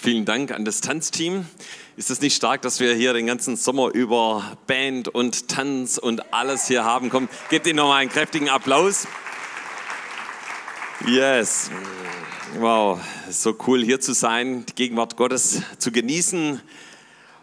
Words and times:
Vielen 0.00 0.24
Dank 0.24 0.52
an 0.52 0.64
das 0.64 0.80
Tanzteam. 0.80 1.46
Ist 1.96 2.10
es 2.10 2.20
nicht 2.20 2.36
stark, 2.36 2.62
dass 2.62 2.80
wir 2.80 2.94
hier 2.94 3.12
den 3.12 3.26
ganzen 3.26 3.56
Sommer 3.56 3.92
über 3.92 4.56
Band 4.66 5.08
und 5.08 5.48
Tanz 5.48 5.98
und 5.98 6.32
alles 6.32 6.68
hier 6.68 6.84
haben? 6.84 7.10
Komm, 7.10 7.28
gebt 7.50 7.66
ihnen 7.66 7.76
nochmal 7.76 8.02
einen 8.02 8.10
kräftigen 8.10 8.48
Applaus. 8.48 9.06
Yes. 11.06 11.70
Wow, 12.58 13.00
so 13.30 13.56
cool 13.66 13.84
hier 13.84 14.00
zu 14.00 14.14
sein, 14.14 14.64
die 14.66 14.74
Gegenwart 14.74 15.16
Gottes 15.16 15.62
zu 15.78 15.92
genießen. 15.92 16.60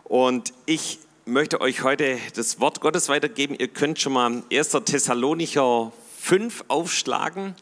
Und 0.03 0.53
ich 0.65 0.99
möchte 1.25 1.61
euch 1.61 1.83
heute 1.83 2.17
das 2.35 2.59
Wort 2.59 2.81
Gottes 2.81 3.09
weitergeben. 3.09 3.55
Ihr 3.57 3.67
könnt 3.67 3.99
schon 3.99 4.13
mal 4.13 4.43
1. 4.51 4.69
Thessalonicher 4.85 5.91
5 6.21 6.65
aufschlagen. 6.67 7.55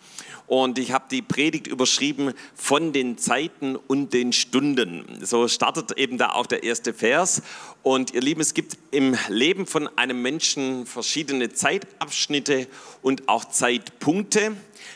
Und 0.47 0.77
ich 0.77 0.91
habe 0.91 1.05
die 1.09 1.21
Predigt 1.21 1.67
überschrieben 1.67 2.33
von 2.53 2.93
den 2.93 3.17
Zeiten 3.17 3.75
und 3.75 4.13
den 4.13 4.33
Stunden. 4.33 5.05
So 5.21 5.47
startet 5.47 5.97
eben 5.97 6.17
da 6.17 6.33
auch 6.33 6.45
der 6.45 6.63
erste 6.63 6.93
Vers. 6.93 7.41
Und 7.81 8.13
ihr 8.13 8.21
Lieben, 8.21 8.41
es 8.41 8.53
gibt 8.53 8.77
im 8.91 9.17
Leben 9.29 9.65
von 9.65 9.89
einem 9.97 10.21
Menschen 10.21 10.85
verschiedene 10.85 11.51
Zeitabschnitte 11.53 12.67
und 13.01 13.29
auch 13.29 13.45
Zeitpunkte. 13.45 14.55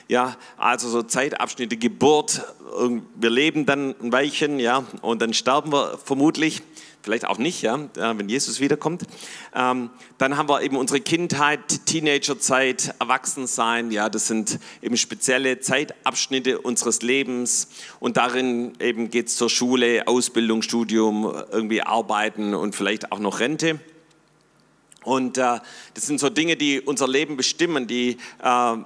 Ja, 0.10 0.38
also 0.58 0.90
so 0.90 1.02
Zeitabschnitte, 1.02 1.78
Geburt, 1.78 2.42
wir 3.16 3.30
leben 3.30 3.66
dann 3.66 3.96
ein 4.02 4.12
Weilchen, 4.12 4.60
ja, 4.60 4.86
und 5.02 5.22
dann 5.22 5.34
sterben 5.34 5.72
wir 5.72 5.98
vermutlich 5.98 6.62
vielleicht 7.02 7.26
auch 7.26 7.38
nicht, 7.38 7.62
ja, 7.62 7.80
wenn 7.96 8.28
Jesus 8.28 8.60
wiederkommt. 8.60 9.04
Ähm, 9.56 9.90
dann 10.18 10.38
haben 10.38 10.50
wir 10.50 10.62
eben 10.62 10.76
unsere 10.78 11.00
Kindheit, 11.00 11.86
Teenagerzeit, 11.86 12.96
Erwachsensein, 13.00 13.92
ja, 13.92 14.10
das 14.10 14.28
sind 14.28 14.60
eben 14.82 14.98
spezielle 14.98 15.60
Zeitabschnitte 15.60 16.60
unseres 16.60 17.02
Lebens 17.02 17.70
und 18.00 18.18
darin 18.18 18.74
eben 18.80 19.10
geht 19.10 19.28
es 19.28 19.38
zur 19.38 19.50
Schule, 19.50 20.08
Ausbildung, 20.08 20.62
Studium, 20.62 21.26
irgendwie 21.52 21.82
Arbeiten 21.82 22.54
und 22.54 22.76
vielleicht 22.76 23.12
auch 23.12 23.20
noch 23.20 23.40
Rente. 23.40 23.80
Und 25.04 25.38
äh, 25.38 25.60
das 25.94 26.06
sind 26.06 26.20
so 26.20 26.30
Dinge, 26.30 26.58
die 26.58 26.82
unser 26.82 27.08
Leben 27.08 27.38
bestimmen, 27.38 27.88
die 27.88 28.18
äh, 28.44 28.78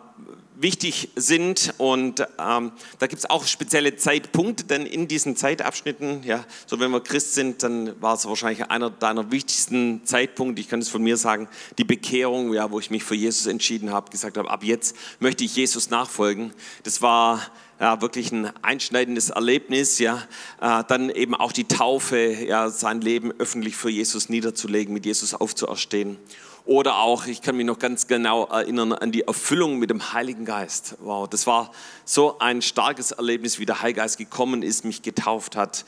wichtig 0.61 1.09
sind. 1.15 1.73
Und 1.77 2.21
ähm, 2.39 2.71
da 2.99 3.07
gibt 3.07 3.19
es 3.19 3.29
auch 3.29 3.45
spezielle 3.45 3.95
Zeitpunkte, 3.95 4.63
denn 4.63 4.85
in 4.85 5.07
diesen 5.07 5.35
Zeitabschnitten, 5.35 6.23
ja, 6.23 6.45
so 6.65 6.79
wenn 6.79 6.91
wir 6.91 7.01
Christ 7.01 7.33
sind, 7.33 7.63
dann 7.63 7.99
war 8.01 8.15
es 8.15 8.25
wahrscheinlich 8.25 8.69
einer 8.69 8.89
deiner 8.89 9.31
wichtigsten 9.31 10.05
Zeitpunkte, 10.05 10.61
ich 10.61 10.69
kann 10.69 10.79
es 10.79 10.89
von 10.89 11.01
mir 11.01 11.17
sagen, 11.17 11.47
die 11.77 11.83
Bekehrung, 11.83 12.53
ja, 12.53 12.71
wo 12.71 12.79
ich 12.79 12.89
mich 12.89 13.03
für 13.03 13.15
Jesus 13.15 13.47
entschieden 13.47 13.91
habe, 13.91 14.11
gesagt 14.11 14.37
habe, 14.37 14.49
ab 14.49 14.63
jetzt 14.63 14.95
möchte 15.19 15.43
ich 15.43 15.55
Jesus 15.55 15.89
nachfolgen. 15.89 16.53
Das 16.83 17.01
war 17.01 17.41
ja, 17.79 17.99
wirklich 17.99 18.31
ein 18.31 18.51
einschneidendes 18.61 19.31
Erlebnis, 19.31 19.97
ja, 19.97 20.23
äh, 20.61 20.83
dann 20.87 21.09
eben 21.09 21.33
auch 21.33 21.51
die 21.51 21.67
Taufe, 21.67 22.17
ja, 22.17 22.69
sein 22.69 23.01
Leben 23.01 23.31
öffentlich 23.39 23.75
für 23.75 23.89
Jesus 23.89 24.29
niederzulegen, 24.29 24.93
mit 24.93 25.05
Jesus 25.05 25.33
aufzuerstehen. 25.33 26.17
Oder 26.65 26.97
auch, 26.97 27.25
ich 27.25 27.41
kann 27.41 27.57
mich 27.57 27.65
noch 27.65 27.79
ganz 27.79 28.07
genau 28.07 28.45
erinnern 28.45 28.93
an 28.93 29.11
die 29.11 29.21
Erfüllung 29.21 29.79
mit 29.79 29.89
dem 29.89 30.13
Heiligen 30.13 30.45
Geist. 30.45 30.95
Wow, 30.99 31.27
das 31.27 31.47
war 31.47 31.71
so 32.05 32.37
ein 32.39 32.61
starkes 32.61 33.11
Erlebnis, 33.11 33.57
wie 33.59 33.65
der 33.65 33.81
Heilige 33.81 34.01
Geist 34.01 34.17
gekommen 34.17 34.61
ist, 34.61 34.85
mich 34.85 35.01
getauft 35.01 35.55
hat. 35.55 35.85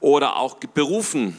Oder 0.00 0.36
auch 0.36 0.56
berufen 0.56 1.36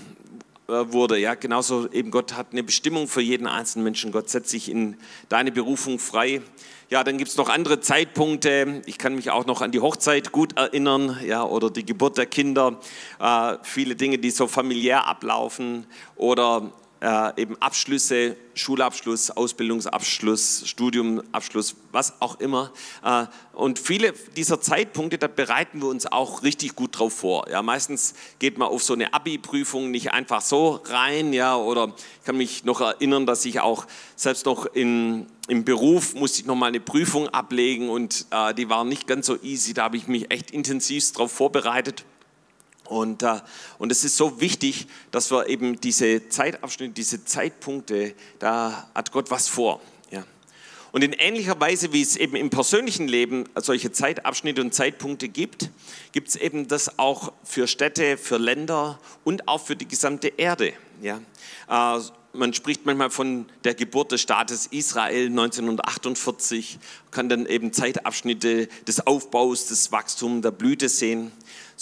äh, 0.68 0.94
wurde. 0.94 1.20
Ja, 1.20 1.36
genauso 1.36 1.92
eben 1.92 2.12
Gott 2.12 2.34
hat 2.34 2.48
eine 2.52 2.64
Bestimmung 2.64 3.08
für 3.08 3.22
jeden 3.22 3.46
einzelnen 3.46 3.84
Menschen. 3.84 4.12
Gott 4.12 4.30
setzt 4.30 4.50
sich 4.50 4.70
in 4.70 4.98
deine 5.30 5.52
Berufung 5.52 6.00
frei. 6.00 6.42
Ja, 6.90 7.04
dann 7.04 7.18
gibt 7.18 7.30
es 7.30 7.38
noch 7.38 7.50
andere 7.50 7.82
Zeitpunkte. 7.82 8.82
Ich 8.86 8.98
kann 8.98 9.16
mich 9.16 9.32
auch 9.32 9.46
noch 9.46 9.62
an 9.62 9.72
die 9.72 9.80
Hochzeit 9.80 10.32
gut 10.32 10.58
erinnern, 10.58 11.20
ja, 11.26 11.44
oder 11.44 11.70
die 11.70 11.86
Geburt 11.86 12.18
der 12.18 12.26
Kinder. 12.26 12.80
Äh, 13.20 13.58
viele 13.64 13.96
Dinge, 13.96 14.18
die 14.18 14.32
so 14.32 14.48
familiär 14.48 15.08
ablaufen. 15.08 15.86
Oder 16.16 16.72
äh, 17.02 17.42
eben 17.42 17.60
Abschlüsse, 17.60 18.38
Schulabschluss, 18.54 19.32
Ausbildungsabschluss, 19.32 20.64
Studiumabschluss, 20.66 21.76
was 21.92 22.22
auch 22.22 22.40
immer. 22.40 22.72
Äh, 23.04 23.26
und 23.54 23.80
viele 23.80 24.14
dieser 24.36 24.62
Zeitpunkte, 24.62 25.18
da 25.18 25.28
bereiten 25.28 25.82
wir 25.82 25.88
uns 25.88 26.06
auch 26.06 26.44
richtig 26.44 26.76
gut 26.76 27.00
drauf 27.00 27.14
vor. 27.14 27.50
Ja, 27.50 27.64
meistens 27.64 28.14
geht 28.40 28.58
man 28.58 28.68
auf 28.68 28.84
so 28.84 28.94
eine 28.94 29.14
Abi-Prüfung 29.14 29.90
nicht 29.90 30.14
einfach 30.14 30.42
so 30.42 30.82
rein, 30.86 31.34
ja, 31.34 31.56
oder 31.56 31.94
ich 32.20 32.26
kann 32.26 32.38
mich 32.38 32.66
noch 32.66 32.82
erinnern, 32.82 33.26
dass 33.26 33.46
ich 33.46 33.60
auch 33.60 33.88
selbst 34.16 34.46
noch 34.46 34.68
in, 34.68 35.26
im 35.48 35.66
Beruf 35.66 36.14
musste 36.14 36.42
ich 36.42 36.46
noch 36.46 36.56
mal 36.56 36.68
eine 36.68 36.80
Prüfung 36.80 37.28
ablegen 37.30 37.90
und 37.90 38.28
äh, 38.30 38.54
die 38.54 38.70
war 38.70 38.84
nicht 38.84 39.08
ganz 39.08 39.26
so 39.26 39.42
easy. 39.42 39.74
Da 39.74 39.84
habe 39.86 39.98
ich 39.98 40.08
mich 40.08 40.32
echt 40.32 40.52
intensiv 40.52 41.12
darauf 41.14 41.32
vorbereitet. 41.32 42.06
Und, 42.92 43.24
äh, 43.24 43.40
und 43.78 43.90
es 43.90 44.04
ist 44.04 44.18
so 44.18 44.42
wichtig, 44.42 44.86
dass 45.12 45.32
wir 45.32 45.48
eben 45.48 45.80
diese 45.80 46.28
Zeitabschnitte, 46.28 46.94
diese 46.94 47.24
Zeitpunkte, 47.24 48.14
da 48.38 48.90
hat 48.94 49.14
Gott 49.14 49.32
was 49.32 49.48
vor. 49.48 49.80
Ja. 50.12 50.26
Und 50.92 51.02
in 51.02 51.14
ähnlicher 51.14 51.58
Weise, 51.58 51.94
wie 51.94 52.02
es 52.02 52.18
eben 52.18 52.36
im 52.36 52.50
persönlichen 52.50 53.08
Leben 53.08 53.46
solche 53.56 53.94
Zeitabschnitte 53.94 54.60
und 54.60 54.74
Zeitpunkte 54.74 55.30
gibt, 55.30 55.70
gibt 56.12 56.28
es 56.28 56.36
eben 56.36 56.68
das 56.68 57.00
auch 57.00 57.32
für 57.46 57.66
Städte, 57.68 58.18
für 58.18 58.38
Länder 58.38 59.00
und 59.24 59.48
auch 59.48 59.66
für 59.66 59.78
die 59.78 59.88
gesamte 59.88 60.28
Erde. 60.28 60.74
Ja. 61.02 61.22
Äh, 61.70 62.02
man 62.34 62.54
spricht 62.54 62.86
manchmal 62.86 63.10
von 63.10 63.46
der 63.64 63.74
Geburt 63.74 64.12
des 64.12 64.22
Staates 64.22 64.68
Israel 64.68 65.28
1948, 65.28 66.80
kann 67.12 67.30
dann 67.30 67.46
eben 67.46 67.74
Zeitabschnitte 67.74 68.68
des 68.88 69.06
Aufbaus, 69.06 69.68
des 69.68 69.92
Wachstums, 69.92 70.42
der 70.42 70.52
Blüte 70.52 70.90
sehen. 70.90 71.32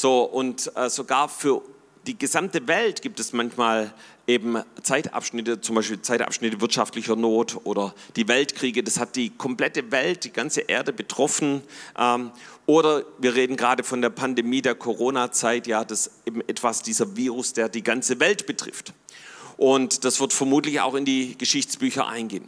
So, 0.01 0.23
und 0.23 0.71
äh, 0.77 0.89
sogar 0.89 1.27
für 1.27 1.61
die 2.07 2.17
gesamte 2.17 2.69
Welt 2.69 3.01
gibt 3.01 3.19
es 3.19 3.33
manchmal 3.33 3.93
eben 4.27 4.63
Zeitabschnitte, 4.81 5.59
zum 5.59 5.75
Beispiel 5.75 6.01
Zeitabschnitte 6.01 6.61
wirtschaftlicher 6.61 7.17
Not 7.17 7.57
oder 7.65 7.93
die 8.15 8.29
Weltkriege. 8.29 8.81
Das 8.81 8.97
hat 8.97 9.17
die 9.17 9.29
komplette 9.31 9.91
Welt, 9.91 10.23
die 10.23 10.31
ganze 10.31 10.61
Erde 10.61 10.93
betroffen. 10.93 11.63
Ähm, 11.97 12.31
oder 12.65 13.03
wir 13.17 13.35
reden 13.35 13.57
gerade 13.57 13.83
von 13.83 14.01
der 14.01 14.09
Pandemie 14.09 14.61
der 14.61 14.73
Corona-Zeit, 14.73 15.67
ja, 15.67 15.83
das 15.83 16.11
eben 16.25 16.39
etwas 16.47 16.81
dieser 16.81 17.17
Virus, 17.17 17.51
der 17.51 17.67
die 17.67 17.83
ganze 17.83 18.21
Welt 18.21 18.45
betrifft. 18.45 18.93
Und 19.57 20.05
das 20.05 20.21
wird 20.21 20.31
vermutlich 20.31 20.79
auch 20.79 20.95
in 20.95 21.03
die 21.03 21.37
Geschichtsbücher 21.37 22.07
eingehen. 22.07 22.47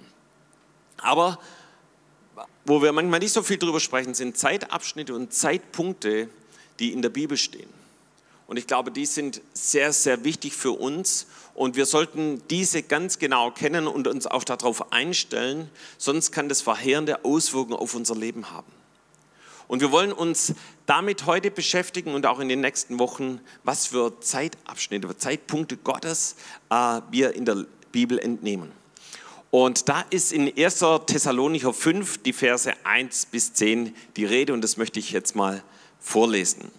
Aber 1.02 1.38
wo 2.64 2.82
wir 2.82 2.94
manchmal 2.94 3.20
nicht 3.20 3.34
so 3.34 3.44
viel 3.44 3.58
drüber 3.58 3.82
sprechen, 3.82 4.14
sind 4.14 4.38
Zeitabschnitte 4.38 5.14
und 5.14 5.34
Zeitpunkte, 5.34 6.30
die 6.82 6.92
in 6.92 7.02
der 7.02 7.10
Bibel 7.10 7.38
stehen. 7.38 7.70
Und 8.48 8.58
ich 8.58 8.68
glaube, 8.68 8.92
die 8.92 9.06
sind 9.06 9.42
sehr, 9.54 9.94
sehr 9.94 10.26
wichtig 10.26 10.54
für 10.54 10.74
uns. 10.74 11.28
Und 11.54 11.78
wir 11.78 11.86
sollten 11.86 12.42
diese 12.50 12.84
ganz 12.84 13.18
genau 13.18 13.50
kennen 13.52 13.88
und 13.88 14.10
uns 14.10 14.28
auch 14.28 14.44
darauf 14.44 14.92
einstellen, 14.92 15.70
sonst 15.98 16.34
kann 16.34 16.50
das 16.50 16.62
verheerende 16.62 17.24
Auswirkungen 17.24 17.80
auf 17.80 17.96
unser 17.96 18.14
Leben 18.14 18.52
haben. 18.52 18.70
Und 19.70 19.80
wir 19.80 19.94
wollen 19.94 20.12
uns 20.12 20.54
damit 20.86 21.26
heute 21.26 21.50
beschäftigen 21.50 22.14
und 22.14 22.26
auch 22.26 22.42
in 22.42 22.50
den 22.50 22.60
nächsten 22.60 23.00
Wochen, 23.00 23.40
was 23.64 23.88
für 23.88 24.20
Zeitabschnitte, 24.20 25.16
Zeitpunkte 25.16 25.78
Gottes 25.78 26.36
äh, 26.70 27.00
wir 27.10 27.34
in 27.36 27.46
der 27.46 27.66
Bibel 27.94 28.20
entnehmen. 28.20 28.74
Und 29.50 29.88
da 29.88 30.04
ist 30.10 30.34
in 30.34 30.52
1. 30.58 30.84
Thessalonicher 31.06 31.74
5 31.74 32.18
die 32.18 32.34
Verse 32.34 32.74
1 32.84 33.28
bis 33.28 33.54
10 33.54 33.96
die 34.18 34.26
Rede 34.26 34.52
und 34.52 34.62
das 34.62 34.76
möchte 34.76 35.00
ich 35.00 35.12
jetzt 35.12 35.38
mal 35.38 35.64
vorlesen. 36.02 36.72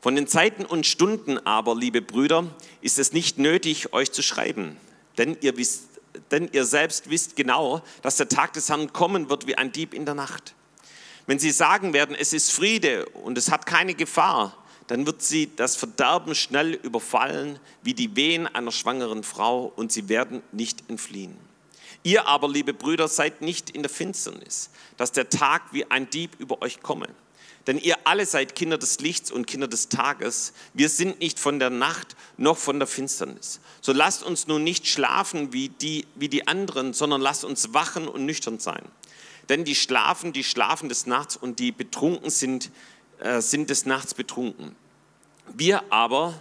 Von 0.00 0.14
den 0.14 0.26
Zeiten 0.26 0.64
und 0.64 0.86
Stunden 0.86 1.38
aber, 1.38 1.76
liebe 1.76 2.00
Brüder, 2.00 2.46
ist 2.80 2.98
es 2.98 3.12
nicht 3.12 3.38
nötig, 3.38 3.92
euch 3.92 4.12
zu 4.12 4.22
schreiben, 4.22 4.78
denn 5.18 5.36
ihr, 5.42 5.58
wisst, 5.58 5.82
denn 6.30 6.48
ihr 6.52 6.64
selbst 6.64 7.10
wisst 7.10 7.36
genau, 7.36 7.82
dass 8.00 8.16
der 8.16 8.28
Tag 8.28 8.54
des 8.54 8.70
Herrn 8.70 8.92
kommen 8.94 9.28
wird 9.28 9.46
wie 9.46 9.58
ein 9.58 9.72
Dieb 9.72 9.92
in 9.92 10.06
der 10.06 10.14
Nacht. 10.14 10.54
Wenn 11.26 11.38
sie 11.38 11.50
sagen 11.50 11.92
werden, 11.92 12.16
es 12.18 12.32
ist 12.32 12.50
Friede 12.50 13.06
und 13.10 13.36
es 13.36 13.50
hat 13.50 13.66
keine 13.66 13.94
Gefahr, 13.94 14.56
dann 14.86 15.06
wird 15.06 15.22
sie 15.22 15.54
das 15.54 15.76
Verderben 15.76 16.34
schnell 16.34 16.72
überfallen 16.74 17.60
wie 17.82 17.94
die 17.94 18.16
Wehen 18.16 18.46
einer 18.48 18.72
schwangeren 18.72 19.22
Frau 19.22 19.70
und 19.76 19.92
sie 19.92 20.08
werden 20.08 20.42
nicht 20.50 20.88
entfliehen. 20.88 21.36
Ihr 22.02 22.26
aber, 22.26 22.48
liebe 22.48 22.72
Brüder, 22.72 23.06
seid 23.06 23.42
nicht 23.42 23.70
in 23.70 23.82
der 23.82 23.90
Finsternis, 23.90 24.70
dass 24.96 25.12
der 25.12 25.28
Tag 25.28 25.62
wie 25.72 25.88
ein 25.90 26.08
Dieb 26.08 26.30
über 26.38 26.62
euch 26.62 26.80
komme. 26.82 27.08
Denn 27.66 27.78
ihr 27.78 27.96
alle 28.04 28.24
seid 28.24 28.54
Kinder 28.54 28.78
des 28.78 29.00
Lichts 29.00 29.30
und 29.30 29.46
Kinder 29.46 29.68
des 29.68 29.88
Tages. 29.88 30.52
Wir 30.72 30.88
sind 30.88 31.20
nicht 31.20 31.38
von 31.38 31.58
der 31.58 31.70
Nacht 31.70 32.16
noch 32.36 32.56
von 32.56 32.78
der 32.78 32.88
Finsternis. 32.88 33.60
So 33.80 33.92
lasst 33.92 34.22
uns 34.22 34.46
nun 34.46 34.64
nicht 34.64 34.86
schlafen 34.86 35.52
wie 35.52 35.68
die, 35.68 36.06
wie 36.14 36.28
die 36.28 36.48
anderen, 36.48 36.94
sondern 36.94 37.20
lasst 37.20 37.44
uns 37.44 37.74
wachen 37.74 38.08
und 38.08 38.24
nüchtern 38.24 38.58
sein. 38.58 38.82
Denn 39.50 39.64
die 39.64 39.74
schlafen, 39.74 40.32
die 40.32 40.44
schlafen 40.44 40.88
des 40.88 41.06
Nachts 41.06 41.36
und 41.36 41.58
die 41.58 41.72
betrunken 41.72 42.30
sind, 42.30 42.70
äh, 43.18 43.40
sind 43.40 43.68
des 43.68 43.84
Nachts 43.84 44.14
betrunken. 44.14 44.74
Wir 45.52 45.82
aber, 45.92 46.40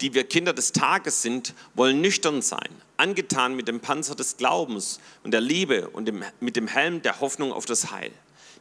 die 0.00 0.14
wir 0.14 0.24
Kinder 0.24 0.52
des 0.52 0.72
Tages 0.72 1.22
sind, 1.22 1.54
wollen 1.74 2.00
nüchtern 2.00 2.42
sein, 2.42 2.68
angetan 2.96 3.54
mit 3.54 3.68
dem 3.68 3.80
Panzer 3.80 4.14
des 4.14 4.36
Glaubens 4.36 5.00
und 5.22 5.30
der 5.30 5.40
Liebe 5.40 5.88
und 5.90 6.06
dem, 6.06 6.24
mit 6.40 6.56
dem 6.56 6.66
Helm 6.66 7.02
der 7.02 7.20
Hoffnung 7.20 7.52
auf 7.52 7.66
das 7.66 7.90
Heil. 7.90 8.10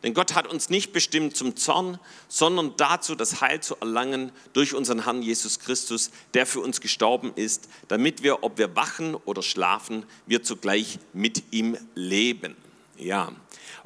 Denn 0.06 0.14
Gott 0.14 0.36
hat 0.36 0.46
uns 0.46 0.70
nicht 0.70 0.94
bestimmt 0.94 1.36
zum 1.36 1.56
Zorn, 1.56 2.00
sondern 2.28 2.74
dazu, 2.78 3.16
das 3.16 3.42
Heil 3.42 3.62
zu 3.62 3.76
erlangen 3.78 4.32
durch 4.54 4.76
unseren 4.76 5.04
Herrn 5.04 5.24
Jesus 5.24 5.58
Christus, 5.58 6.12
der 6.36 6.46
für 6.46 6.60
uns 6.60 6.80
gestorben 6.80 7.34
ist, 7.36 7.68
damit 7.88 8.22
wir, 8.22 8.44
ob 8.44 8.60
wir 8.60 8.76
wachen 8.76 9.16
oder 9.16 9.42
schlafen, 9.42 10.06
wir 10.28 10.44
zugleich 10.44 11.00
mit 11.14 11.42
ihm 11.50 11.76
leben. 11.96 12.56
Ja, 13.00 13.32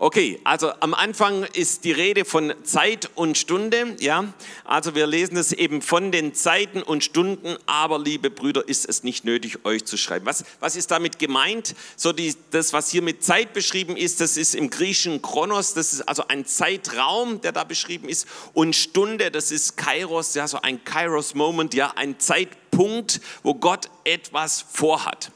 Okay, 0.01 0.39
also 0.45 0.71
am 0.79 0.93
Anfang 0.93 1.43
ist 1.43 1.83
die 1.83 1.91
Rede 1.91 2.23
von 2.23 2.53
Zeit 2.63 3.09
und 3.15 3.37
Stunde, 3.37 3.97
ja. 3.99 4.33
Also 4.63 4.95
wir 4.95 5.05
lesen 5.05 5.35
es 5.35 5.51
eben 5.51 5.81
von 5.81 6.13
den 6.13 6.33
Zeiten 6.33 6.81
und 6.81 7.03
Stunden, 7.03 7.57
aber 7.65 7.99
liebe 7.99 8.29
Brüder, 8.29 8.65
ist 8.65 8.87
es 8.87 9.03
nicht 9.03 9.25
nötig, 9.25 9.65
euch 9.65 9.83
zu 9.83 9.97
schreiben. 9.97 10.25
Was, 10.25 10.45
was 10.61 10.77
ist 10.77 10.91
damit 10.91 11.19
gemeint? 11.19 11.75
So 11.97 12.13
die, 12.13 12.33
das, 12.51 12.71
was 12.71 12.89
hier 12.89 13.01
mit 13.01 13.25
Zeit 13.25 13.51
beschrieben 13.51 13.97
ist, 13.97 14.21
das 14.21 14.37
ist 14.37 14.55
im 14.55 14.69
Griechischen 14.69 15.21
Chronos, 15.21 15.73
das 15.73 15.91
ist 15.91 16.07
also 16.07 16.23
ein 16.29 16.45
Zeitraum, 16.45 17.41
der 17.41 17.51
da 17.51 17.65
beschrieben 17.65 18.07
ist. 18.07 18.25
Und 18.53 18.77
Stunde, 18.77 19.31
das 19.31 19.51
ist 19.51 19.75
Kairos, 19.75 20.33
ja, 20.33 20.47
so 20.47 20.61
ein 20.61 20.81
Kairos-Moment, 20.81 21.73
ja, 21.73 21.91
ein 21.97 22.17
Zeitpunkt, 22.19 23.19
wo 23.43 23.53
Gott 23.53 23.89
etwas 24.05 24.63
vorhat. 24.71 25.33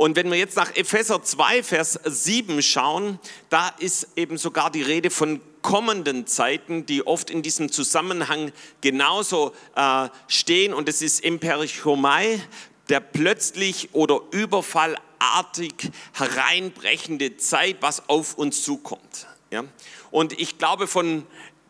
Und 0.00 0.16
wenn 0.16 0.30
wir 0.30 0.38
jetzt 0.38 0.56
nach 0.56 0.74
Epheser 0.76 1.22
2, 1.22 1.62
Vers 1.62 2.00
7 2.02 2.62
schauen, 2.62 3.18
da 3.50 3.68
ist 3.80 4.08
eben 4.16 4.38
sogar 4.38 4.70
die 4.70 4.80
Rede 4.80 5.10
von 5.10 5.42
kommenden 5.60 6.26
Zeiten, 6.26 6.86
die 6.86 7.06
oft 7.06 7.28
in 7.28 7.42
diesem 7.42 7.70
Zusammenhang 7.70 8.50
genauso 8.80 9.52
äh, 9.76 10.08
stehen. 10.26 10.72
Und 10.72 10.88
es 10.88 11.02
ist 11.02 11.20
Imperichomai, 11.20 12.40
der 12.88 13.00
plötzlich 13.00 13.90
oder 13.92 14.22
überfallartig 14.30 15.74
hereinbrechende 16.14 17.36
Zeit, 17.36 17.76
was 17.80 18.08
auf 18.08 18.38
uns 18.38 18.62
zukommt. 18.62 19.26
Ja? 19.50 19.64
Und 20.10 20.32
ich 20.40 20.56
glaube, 20.56 20.86
von 20.86 21.26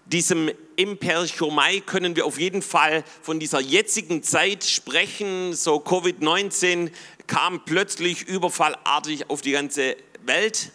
diesem 0.06 0.50
Imperichomai 0.76 1.80
können 1.80 2.16
wir 2.16 2.26
auf 2.26 2.38
jeden 2.38 2.62
Fall 2.62 3.04
von 3.22 3.38
dieser 3.38 3.60
jetzigen 3.60 4.22
Zeit 4.22 4.64
sprechen. 4.64 5.52
So 5.52 5.76
Covid-19 5.76 6.90
kam 7.30 7.64
plötzlich 7.64 8.26
überfallartig 8.26 9.30
auf 9.30 9.40
die 9.40 9.52
ganze 9.52 9.96
Welt. 10.26 10.72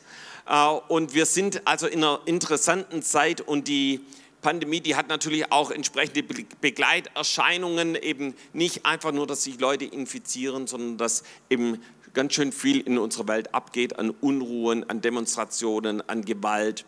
Äh, 0.47 0.67
und 0.87 1.13
wir 1.13 1.25
sind 1.25 1.67
also 1.67 1.85
in 1.85 2.03
einer 2.03 2.21
interessanten 2.25 3.03
Zeit 3.03 3.41
und 3.41 3.67
die 3.67 3.99
Pandemie, 4.41 4.79
die 4.79 4.95
hat 4.95 5.09
natürlich 5.09 5.51
auch 5.51 5.69
entsprechende 5.69 6.23
Begleiterscheinungen, 6.61 7.95
eben 7.95 8.35
nicht 8.53 8.85
einfach 8.85 9.11
nur, 9.11 9.27
dass 9.27 9.43
sich 9.43 9.59
Leute 9.59 9.85
infizieren, 9.85 10.65
sondern 10.65 10.97
dass 10.97 11.23
eben 11.49 11.81
ganz 12.13 12.35
schön 12.35 12.53
viel 12.53 12.79
in 12.79 12.97
unserer 12.99 13.27
Welt 13.27 13.53
abgeht 13.53 13.99
an 13.99 14.11
Unruhen, 14.11 14.89
an 14.89 15.01
Demonstrationen, 15.01 16.07
an 16.07 16.23
Gewalt, 16.23 16.85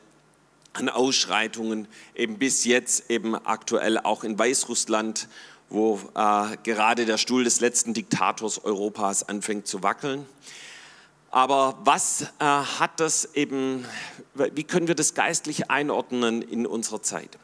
an 0.71 0.87
Ausschreitungen, 0.87 1.89
eben 2.15 2.37
bis 2.37 2.63
jetzt 2.63 3.09
eben 3.09 3.35
aktuell 3.35 3.97
auch 3.97 4.23
in 4.23 4.39
Weißrussland 4.39 5.27
wo 5.69 5.99
äh, 6.15 6.57
gerade 6.63 7.05
der 7.05 7.17
Stuhl 7.17 7.43
des 7.43 7.59
letzten 7.59 7.93
Diktators 7.93 8.63
Europas 8.63 9.27
anfängt 9.27 9.67
zu 9.67 9.83
wackeln. 9.83 10.25
Aber 11.29 11.77
was 11.83 12.21
äh, 12.21 12.45
hat 12.45 12.99
das 12.99 13.35
eben, 13.35 13.85
wie 14.33 14.63
können 14.63 14.87
wir 14.87 14.95
das 14.95 15.13
geistlich 15.13 15.69
einordnen 15.69 16.41
in 16.41 16.65
unserer 16.65 17.01
Zeit? 17.01 17.37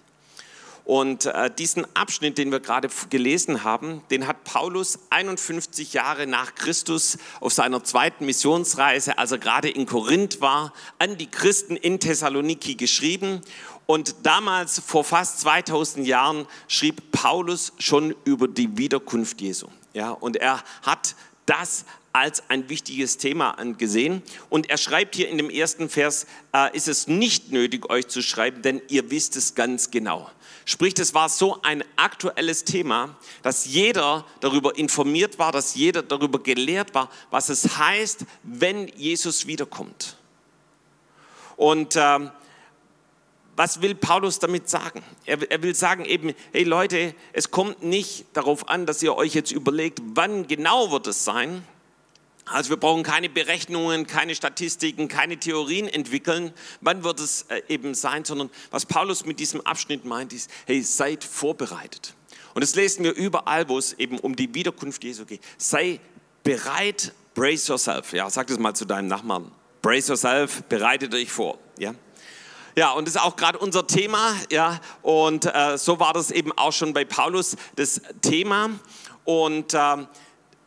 Und 0.85 1.25
äh, 1.25 1.49
diesen 1.49 1.85
Abschnitt, 1.95 2.37
den 2.37 2.51
wir 2.51 2.59
gerade 2.59 2.89
gelesen 3.09 3.63
haben, 3.63 4.01
den 4.09 4.27
hat 4.27 4.43
Paulus 4.43 4.99
51 5.11 5.93
Jahre 5.93 6.27
nach 6.27 6.55
Christus 6.55 7.17
auf 7.39 7.53
seiner 7.53 7.83
zweiten 7.83 8.25
Missionsreise, 8.25 9.17
als 9.17 9.31
er 9.31 9.37
gerade 9.37 9.69
in 9.69 9.85
Korinth 9.85 10.41
war, 10.41 10.73
an 10.99 11.17
die 11.17 11.27
Christen 11.27 11.77
in 11.77 12.01
Thessaloniki 12.01 12.75
geschrieben. 12.75 13.41
Und 13.85 14.15
damals, 14.23 14.81
vor 14.85 15.05
fast 15.05 15.39
2000 15.41 16.05
Jahren, 16.05 16.47
schrieb 16.67 17.11
Paulus 17.11 17.73
schon 17.79 18.13
über 18.25 18.49
die 18.49 18.77
Wiederkunft 18.77 19.39
Jesu. 19.41 19.67
Ja, 19.93 20.11
und 20.11 20.35
er 20.35 20.63
hat 20.81 21.15
das 21.45 21.85
als 22.13 22.43
ein 22.49 22.69
wichtiges 22.69 23.17
Thema 23.17 23.51
angesehen. 23.51 24.21
Und 24.49 24.69
er 24.69 24.77
schreibt 24.77 25.15
hier 25.15 25.29
in 25.29 25.37
dem 25.37 25.49
ersten 25.49 25.89
Vers, 25.89 26.27
äh, 26.53 26.75
ist 26.75 26.87
es 26.87 27.07
nicht 27.07 27.51
nötig, 27.51 27.89
euch 27.89 28.07
zu 28.07 28.21
schreiben, 28.21 28.61
denn 28.61 28.81
ihr 28.87 29.09
wisst 29.09 29.35
es 29.35 29.55
ganz 29.55 29.89
genau. 29.89 30.29
Sprich, 30.65 30.97
es 30.99 31.13
war 31.13 31.29
so 31.29 31.61
ein 31.61 31.83
aktuelles 31.95 32.63
Thema, 32.63 33.15
dass 33.41 33.65
jeder 33.65 34.25
darüber 34.39 34.77
informiert 34.77 35.37
war, 35.39 35.51
dass 35.51 35.75
jeder 35.75 36.01
darüber 36.03 36.39
gelehrt 36.39 36.93
war, 36.93 37.09
was 37.31 37.49
es 37.49 37.77
heißt, 37.77 38.25
wenn 38.43 38.87
Jesus 38.89 39.45
wiederkommt. 39.45 40.17
Und 41.57 41.95
ähm, 41.97 42.31
was 43.55 43.81
will 43.81 43.93
Paulus 43.93 44.39
damit 44.39 44.69
sagen? 44.69 45.03
Er, 45.25 45.51
er, 45.51 45.61
will 45.61 45.75
sagen 45.75 46.05
eben, 46.05 46.33
hey 46.51 46.63
Leute, 46.63 47.13
es 47.33 47.51
kommt 47.51 47.83
nicht 47.83 48.25
darauf 48.33 48.69
an, 48.69 48.85
dass 48.85 49.03
ihr 49.03 49.15
euch 49.15 49.35
jetzt 49.35 49.51
überlegt, 49.51 50.01
wann 50.15 50.47
genau 50.47 50.91
wird 50.91 51.07
es 51.07 51.23
sein. 51.23 51.67
Also 52.45 52.71
wir 52.71 52.77
brauchen 52.77 53.03
keine 53.03 53.29
Berechnungen, 53.29 54.05
keine 54.05 54.35
Statistiken, 54.35 55.07
keine 55.07 55.37
Theorien 55.37 55.87
entwickeln, 55.87 56.53
wann 56.81 57.03
wird 57.03 57.19
es 57.19 57.43
äh, 57.43 57.61
eben 57.69 57.95
sein, 57.95 58.25
sondern 58.25 58.49
was 58.69 58.85
Paulus 58.85 59.25
mit 59.25 59.39
diesem 59.39 59.61
Abschnitt 59.61 60.03
meint, 60.03 60.33
ist, 60.33 60.49
hey, 60.65 60.81
seid 60.81 61.23
vorbereitet. 61.23 62.13
Und 62.53 62.61
das 62.61 62.75
lesen 62.75 63.03
wir 63.03 63.13
überall, 63.13 63.69
wo 63.69 63.77
es 63.77 63.93
eben 63.93 64.19
um 64.19 64.35
die 64.35 64.53
Wiederkunft 64.53 65.03
Jesu 65.03 65.25
geht. 65.25 65.41
Sei 65.57 65.99
bereit, 66.43 67.13
brace 67.33 67.67
yourself. 67.69 68.11
Ja, 68.13 68.29
sag 68.29 68.47
das 68.47 68.59
mal 68.59 68.75
zu 68.75 68.85
deinem 68.85 69.07
Nachbarn. 69.07 69.51
Brace 69.81 70.09
yourself, 70.09 70.63
bereite 70.63 71.09
dich 71.09 71.31
vor. 71.31 71.57
Ja. 71.79 71.95
Ja, 72.75 72.91
und 72.91 73.07
das 73.07 73.15
ist 73.15 73.21
auch 73.21 73.35
gerade 73.35 73.59
unser 73.59 73.85
Thema, 73.85 74.35
ja, 74.51 74.81
und 75.03 75.45
äh, 75.45 75.77
so 75.77 75.99
war 75.99 76.11
das 76.11 76.31
eben 76.31 76.51
auch 76.53 76.73
schon 76.73 76.91
bei 76.91 77.05
Paulus 77.05 77.55
das 77.75 78.01
Thema. 78.21 78.71
Und 79.25 79.75
äh, 79.75 80.07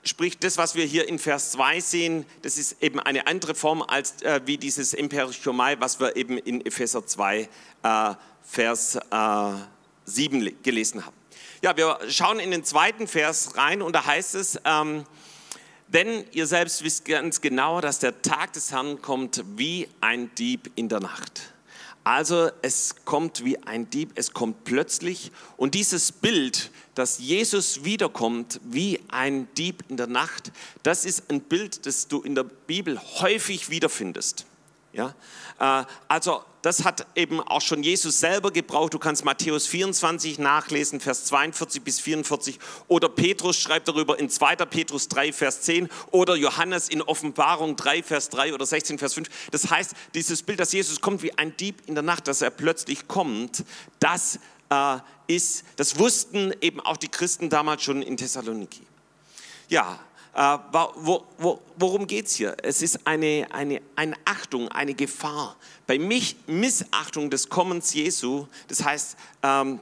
sprich, 0.06 0.38
das, 0.38 0.58
was 0.58 0.74
wir 0.74 0.84
hier 0.84 1.08
in 1.08 1.18
Vers 1.18 1.52
2 1.52 1.80
sehen, 1.80 2.26
das 2.42 2.58
ist 2.58 2.82
eben 2.82 3.00
eine 3.00 3.26
andere 3.26 3.54
Form 3.54 3.82
als 3.82 4.22
äh, 4.22 4.40
wie 4.44 4.58
dieses 4.58 4.94
Imperichomai, 4.94 5.76
was 5.80 6.00
wir 6.00 6.16
eben 6.16 6.38
in 6.38 6.64
Epheser 6.64 7.06
2, 7.06 7.48
äh, 7.82 8.14
Vers 8.42 8.98
7 10.04 10.46
äh, 10.46 10.52
gelesen 10.62 11.04
haben. 11.04 11.16
Ja, 11.62 11.76
wir 11.76 11.98
schauen 12.08 12.38
in 12.38 12.50
den 12.50 12.64
zweiten 12.64 13.06
Vers 13.08 13.56
rein 13.56 13.82
und 13.82 13.94
da 13.94 14.06
heißt 14.06 14.34
es, 14.34 14.60
ähm, 14.64 15.04
denn 15.88 16.24
ihr 16.32 16.46
selbst 16.46 16.82
wisst 16.82 17.04
ganz 17.04 17.40
genau, 17.40 17.80
dass 17.80 17.98
der 17.98 18.20
Tag 18.22 18.52
des 18.52 18.72
Herrn 18.72 19.00
kommt 19.00 19.42
wie 19.56 19.88
ein 20.00 20.34
Dieb 20.34 20.70
in 20.74 20.88
der 20.88 21.00
Nacht. 21.00 21.54
Also 22.02 22.50
es 22.62 23.04
kommt 23.04 23.44
wie 23.44 23.58
ein 23.64 23.90
Dieb, 23.90 24.12
es 24.14 24.32
kommt 24.32 24.64
plötzlich. 24.64 25.32
Und 25.56 25.74
dieses 25.74 26.12
Bild, 26.12 26.70
dass 26.96 27.18
Jesus 27.18 27.84
wiederkommt 27.84 28.60
wie 28.64 29.00
ein 29.08 29.46
Dieb 29.54 29.84
in 29.88 29.96
der 29.96 30.08
Nacht, 30.08 30.50
das 30.82 31.04
ist 31.04 31.30
ein 31.30 31.42
Bild, 31.42 31.86
das 31.86 32.08
du 32.08 32.22
in 32.22 32.34
der 32.34 32.44
Bibel 32.44 33.00
häufig 33.20 33.70
wiederfindest. 33.70 34.46
Ja? 34.92 35.14
Äh, 35.60 35.84
also 36.08 36.42
das 36.62 36.84
hat 36.84 37.06
eben 37.14 37.40
auch 37.40 37.60
schon 37.60 37.84
Jesus 37.84 38.18
selber 38.18 38.50
gebraucht. 38.50 38.92
Du 38.92 38.98
kannst 38.98 39.24
Matthäus 39.24 39.68
24 39.68 40.40
nachlesen, 40.40 40.98
Vers 40.98 41.26
42 41.26 41.82
bis 41.82 42.00
44. 42.00 42.58
Oder 42.88 43.08
Petrus 43.08 43.56
schreibt 43.56 43.86
darüber 43.86 44.18
in 44.18 44.28
2. 44.28 44.56
Petrus 44.56 45.06
3, 45.08 45.32
Vers 45.32 45.60
10. 45.60 45.88
Oder 46.10 46.34
Johannes 46.34 46.88
in 46.88 47.02
Offenbarung 47.02 47.76
3, 47.76 48.02
Vers 48.02 48.30
3 48.30 48.52
oder 48.52 48.66
16, 48.66 48.98
Vers 48.98 49.14
5. 49.14 49.28
Das 49.52 49.70
heißt, 49.70 49.92
dieses 50.14 50.42
Bild, 50.42 50.58
dass 50.58 50.72
Jesus 50.72 51.00
kommt 51.00 51.22
wie 51.22 51.38
ein 51.38 51.56
Dieb 51.56 51.82
in 51.86 51.94
der 51.94 52.02
Nacht, 52.02 52.26
dass 52.26 52.42
er 52.42 52.50
plötzlich 52.50 53.06
kommt, 53.06 53.64
das 54.00 54.40
äh, 54.70 54.96
ist, 55.26 55.64
das 55.76 55.98
wussten 55.98 56.52
eben 56.60 56.80
auch 56.80 56.96
die 56.96 57.08
Christen 57.08 57.50
damals 57.50 57.82
schon 57.82 58.02
in 58.02 58.16
Thessaloniki. 58.16 58.82
Ja, 59.68 59.98
äh, 60.34 60.58
wo, 60.96 61.24
wo, 61.38 61.60
worum 61.76 62.06
geht 62.06 62.26
es 62.26 62.34
hier? 62.34 62.56
Es 62.62 62.82
ist 62.82 63.06
eine, 63.06 63.46
eine, 63.50 63.80
eine 63.96 64.14
Achtung, 64.24 64.68
eine 64.68 64.94
Gefahr. 64.94 65.56
Bei 65.86 65.98
mich 65.98 66.36
Missachtung 66.46 67.30
des 67.30 67.48
Kommens 67.48 67.94
Jesu, 67.94 68.46
das 68.68 68.84
heißt, 68.84 69.16
ähm, 69.42 69.80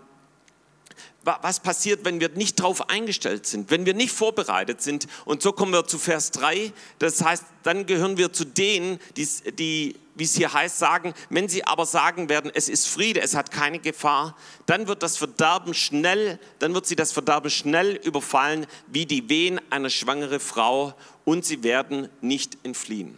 was 1.24 1.60
passiert, 1.60 2.04
wenn 2.04 2.20
wir 2.20 2.28
nicht 2.28 2.60
darauf 2.60 2.90
eingestellt 2.90 3.46
sind, 3.46 3.70
wenn 3.70 3.86
wir 3.86 3.94
nicht 3.94 4.12
vorbereitet 4.12 4.82
sind. 4.82 5.06
Und 5.24 5.42
so 5.42 5.52
kommen 5.52 5.72
wir 5.72 5.86
zu 5.86 5.98
Vers 5.98 6.30
3. 6.32 6.72
Das 6.98 7.22
heißt, 7.22 7.44
dann 7.62 7.86
gehören 7.86 8.18
wir 8.18 8.32
zu 8.32 8.44
denen, 8.44 9.00
die, 9.16 9.26
die 9.52 9.96
wie 10.14 10.24
es 10.24 10.34
hier 10.34 10.52
heißt, 10.52 10.78
sagen, 10.78 11.14
wenn 11.30 11.48
sie 11.48 11.64
aber 11.64 11.86
sagen 11.86 12.28
werden, 12.28 12.50
es 12.54 12.68
ist 12.68 12.86
Friede, 12.86 13.20
es 13.20 13.34
hat 13.34 13.50
keine 13.50 13.78
Gefahr, 13.78 14.36
dann 14.66 14.86
wird 14.86 15.02
das 15.02 15.16
Verderben 15.16 15.74
schnell, 15.74 16.38
dann 16.58 16.74
wird 16.74 16.86
sie 16.86 16.96
das 16.96 17.12
Verderben 17.12 17.50
schnell 17.50 17.96
überfallen, 17.96 18.66
wie 18.86 19.06
die 19.06 19.28
Wehen 19.28 19.60
einer 19.70 19.90
schwangeren 19.90 20.40
Frau 20.40 20.94
und 21.24 21.44
sie 21.44 21.62
werden 21.62 22.08
nicht 22.20 22.58
entfliehen. 22.64 23.16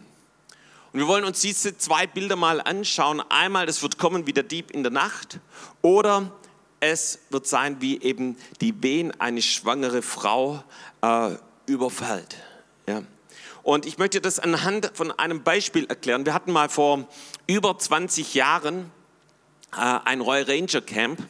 Und 0.93 0.99
wir 0.99 1.07
wollen 1.07 1.25
uns 1.25 1.41
diese 1.41 1.77
zwei 1.77 2.07
Bilder 2.07 2.35
mal 2.35 2.61
anschauen. 2.61 3.21
Einmal, 3.29 3.69
es 3.69 3.83
wird 3.83 3.97
kommen 3.97 4.25
wie 4.25 4.33
der 4.33 4.43
Dieb 4.43 4.71
in 4.71 4.83
der 4.83 4.91
Nacht 4.91 5.39
oder 5.81 6.31
es 6.79 7.19
wird 7.29 7.47
sein, 7.47 7.81
wie 7.81 8.01
eben 8.01 8.37
die 8.61 8.81
Wehen 8.81 9.19
eine 9.19 9.41
schwangere 9.41 10.01
Frau 10.01 10.63
äh, 11.01 11.35
überfällt. 11.65 12.37
Ja. 12.87 13.03
Und 13.67 13.85
ich 13.85 13.97
möchte 13.97 14.21
das 14.21 14.39
anhand 14.39 14.91
von 14.93 15.11
einem 15.11 15.43
Beispiel 15.43 15.87
erklären. 15.87 16.25
Wir 16.25 16.33
hatten 16.33 16.53
mal 16.53 16.69
vor 16.69 17.05
über 17.47 17.77
20 17.77 18.33
Jahren 18.33 18.89
äh, 19.73 19.99
ein 20.05 20.21
Royal 20.21 20.43
Ranger 20.43 20.79
Camp. 20.79 21.21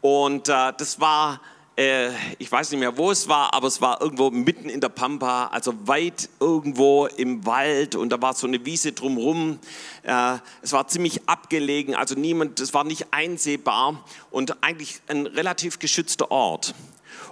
Und 0.00 0.48
äh, 0.48 0.72
das 0.78 0.98
war 0.98 1.42
äh, 1.76 2.08
ich 2.38 2.50
weiß 2.50 2.70
nicht 2.70 2.80
mehr, 2.80 2.96
wo 2.96 3.10
es 3.10 3.28
war, 3.28 3.52
aber 3.52 3.68
es 3.68 3.82
war 3.82 4.00
irgendwo 4.00 4.30
mitten 4.30 4.70
in 4.70 4.80
der 4.80 4.88
Pampa, 4.88 5.48
also 5.48 5.74
weit 5.86 6.30
irgendwo 6.40 7.04
im 7.04 7.44
Wald 7.44 7.94
und 7.94 8.08
da 8.08 8.22
war 8.22 8.32
so 8.32 8.46
eine 8.46 8.64
Wiese 8.64 8.92
drumherum. 8.92 9.58
Äh, 10.04 10.38
es 10.62 10.72
war 10.72 10.88
ziemlich 10.88 11.28
abgelegen, 11.28 11.94
also 11.94 12.14
niemand, 12.14 12.60
es 12.60 12.72
war 12.72 12.84
nicht 12.84 13.08
einsehbar 13.12 14.02
und 14.30 14.62
eigentlich 14.64 15.02
ein 15.06 15.26
relativ 15.26 15.78
geschützter 15.78 16.30
Ort. 16.30 16.74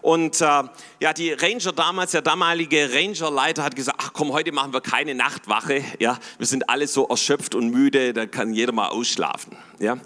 Und 0.03 0.41
äh, 0.41 0.63
ja, 1.01 1.13
die 1.13 1.33
Ranger 1.33 1.73
damals, 1.73 2.13
der 2.13 2.23
damalige 2.23 2.91
Rangerleiter 2.93 3.65
hat 3.65 3.77
gesagt, 3.77 3.99
ach 4.01 4.13
komm, 4.13 4.33
heute 4.33 4.53
machen 4.53 4.73
wir 4.73 4.81
keine 4.81 5.15
Nachtwache. 5.15 5.85
Ja, 5.99 6.19
wir 6.39 6.47
sind 6.47 6.69
alle 6.69 6.87
so 6.87 7.07
erschöpft 7.07 7.55
und 7.55 7.71
müde, 7.71 8.13
da 8.13 8.27
kann 8.27 8.53
jeder 8.53 8.73
mal 8.73 8.89
ausschlafen. 8.89 9.57
Ja. 9.79 9.97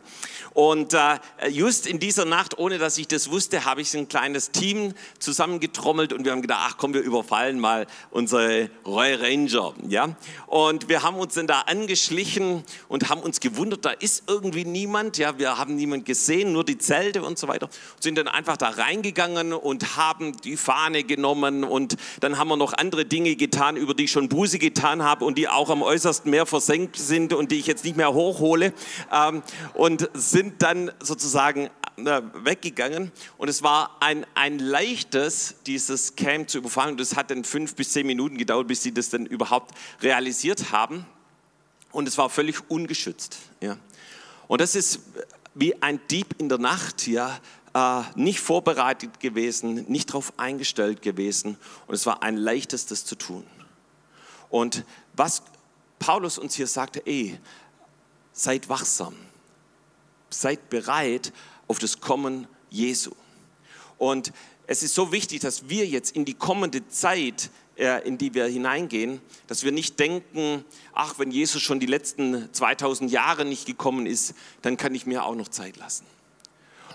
Und 0.54 0.94
äh, 0.94 1.18
just 1.48 1.86
in 1.86 2.00
dieser 2.00 2.24
Nacht, 2.24 2.58
ohne 2.58 2.78
dass 2.78 2.98
ich 2.98 3.08
das 3.08 3.30
wusste, 3.30 3.64
habe 3.64 3.80
ich 3.80 3.94
ein 3.94 4.08
kleines 4.08 4.50
Team 4.50 4.94
zusammengetrommelt 5.18 6.12
und 6.12 6.24
wir 6.24 6.32
haben 6.32 6.42
gedacht, 6.42 6.60
ach 6.62 6.76
komm, 6.76 6.94
wir 6.94 7.02
überfallen 7.02 7.60
mal 7.60 7.86
unsere 8.10 8.70
Royal 8.84 9.20
Ranger. 9.20 9.74
Ja? 9.88 10.16
Und 10.46 10.88
wir 10.88 11.02
haben 11.02 11.16
uns 11.16 11.34
dann 11.34 11.46
da 11.46 11.60
angeschlichen 11.62 12.64
und 12.88 13.08
haben 13.08 13.20
uns 13.20 13.40
gewundert, 13.40 13.84
da 13.84 13.90
ist 13.90 14.24
irgendwie 14.26 14.64
niemand. 14.64 15.18
Ja? 15.18 15.38
Wir 15.38 15.56
haben 15.56 15.76
niemand 15.76 16.04
gesehen, 16.04 16.52
nur 16.52 16.64
die 16.64 16.78
Zelte 16.78 17.22
und 17.22 17.38
so 17.38 17.46
weiter. 17.46 17.68
Sind 18.00 18.18
dann 18.18 18.28
einfach 18.28 18.56
da 18.56 18.70
reingegangen 18.70 19.52
und 19.52 19.96
haben 19.96 20.36
die 20.42 20.56
Fahne 20.56 21.04
genommen 21.04 21.64
und 21.64 21.96
dann 22.20 22.38
haben 22.38 22.48
wir 22.48 22.56
noch 22.56 22.72
andere 22.72 23.04
Dinge 23.04 23.36
getan, 23.36 23.76
über 23.76 23.94
die 23.94 24.04
ich 24.04 24.10
schon 24.10 24.28
Buße 24.28 24.58
getan 24.58 25.02
habe 25.02 25.24
und 25.24 25.38
die 25.38 25.48
auch 25.48 25.70
am 25.70 25.82
äußersten 25.82 26.30
Meer 26.30 26.46
versenkt 26.46 26.96
sind 26.96 27.32
und 27.32 27.52
die 27.52 27.58
ich 27.58 27.66
jetzt 27.66 27.84
nicht 27.84 27.96
mehr 27.96 28.12
hochhole. 28.12 28.72
Ähm, 29.12 29.42
und 29.74 30.08
sind 30.14 30.39
sind 30.40 30.62
dann 30.62 30.90
sozusagen 31.00 31.68
äh, 31.98 32.22
weggegangen 32.32 33.12
und 33.36 33.48
es 33.48 33.62
war 33.62 33.98
ein, 34.00 34.24
ein 34.34 34.58
leichtes, 34.58 35.56
dieses 35.66 36.16
Camp 36.16 36.48
zu 36.48 36.56
überfallen. 36.56 36.92
Und 36.92 37.00
es 37.02 37.14
hat 37.14 37.30
dann 37.30 37.44
fünf 37.44 37.74
bis 37.74 37.92
zehn 37.92 38.06
Minuten 38.06 38.38
gedauert, 38.38 38.66
bis 38.66 38.82
sie 38.82 38.94
das 38.94 39.10
dann 39.10 39.26
überhaupt 39.26 39.74
realisiert 40.00 40.72
haben. 40.72 41.04
Und 41.92 42.08
es 42.08 42.16
war 42.16 42.30
völlig 42.30 42.70
ungeschützt. 42.70 43.36
Ja. 43.60 43.76
Und 44.48 44.62
das 44.62 44.74
ist 44.74 45.00
wie 45.54 45.82
ein 45.82 46.00
Dieb 46.10 46.28
in 46.38 46.48
der 46.48 46.56
Nacht, 46.56 47.06
ja, 47.06 47.38
äh, 47.74 48.02
nicht 48.14 48.40
vorbereitet 48.40 49.20
gewesen, 49.20 49.84
nicht 49.88 50.08
darauf 50.08 50.32
eingestellt 50.38 51.02
gewesen. 51.02 51.58
Und 51.86 51.94
es 51.94 52.06
war 52.06 52.22
ein 52.22 52.38
leichtes, 52.38 52.86
das 52.86 53.04
zu 53.04 53.14
tun. 53.14 53.44
Und 54.48 54.86
was 55.12 55.42
Paulus 55.98 56.38
uns 56.38 56.54
hier 56.54 56.66
sagte, 56.66 57.02
ey, 57.04 57.38
seid 58.32 58.70
wachsam 58.70 59.14
seid 60.30 60.70
bereit 60.70 61.32
auf 61.68 61.78
das 61.78 62.00
Kommen 62.00 62.46
Jesu. 62.70 63.12
Und 63.98 64.32
es 64.66 64.82
ist 64.82 64.94
so 64.94 65.12
wichtig, 65.12 65.40
dass 65.40 65.68
wir 65.68 65.86
jetzt 65.86 66.16
in 66.16 66.24
die 66.24 66.34
kommende 66.34 66.86
Zeit, 66.88 67.50
äh, 67.76 68.06
in 68.06 68.18
die 68.18 68.34
wir 68.34 68.46
hineingehen, 68.46 69.20
dass 69.46 69.64
wir 69.64 69.72
nicht 69.72 69.98
denken, 69.98 70.64
ach, 70.92 71.18
wenn 71.18 71.30
Jesus 71.30 71.60
schon 71.60 71.80
die 71.80 71.86
letzten 71.86 72.48
2000 72.52 73.10
Jahre 73.10 73.44
nicht 73.44 73.66
gekommen 73.66 74.06
ist, 74.06 74.34
dann 74.62 74.76
kann 74.76 74.94
ich 74.94 75.06
mir 75.06 75.24
auch 75.24 75.34
noch 75.34 75.48
Zeit 75.48 75.76
lassen. 75.76 76.06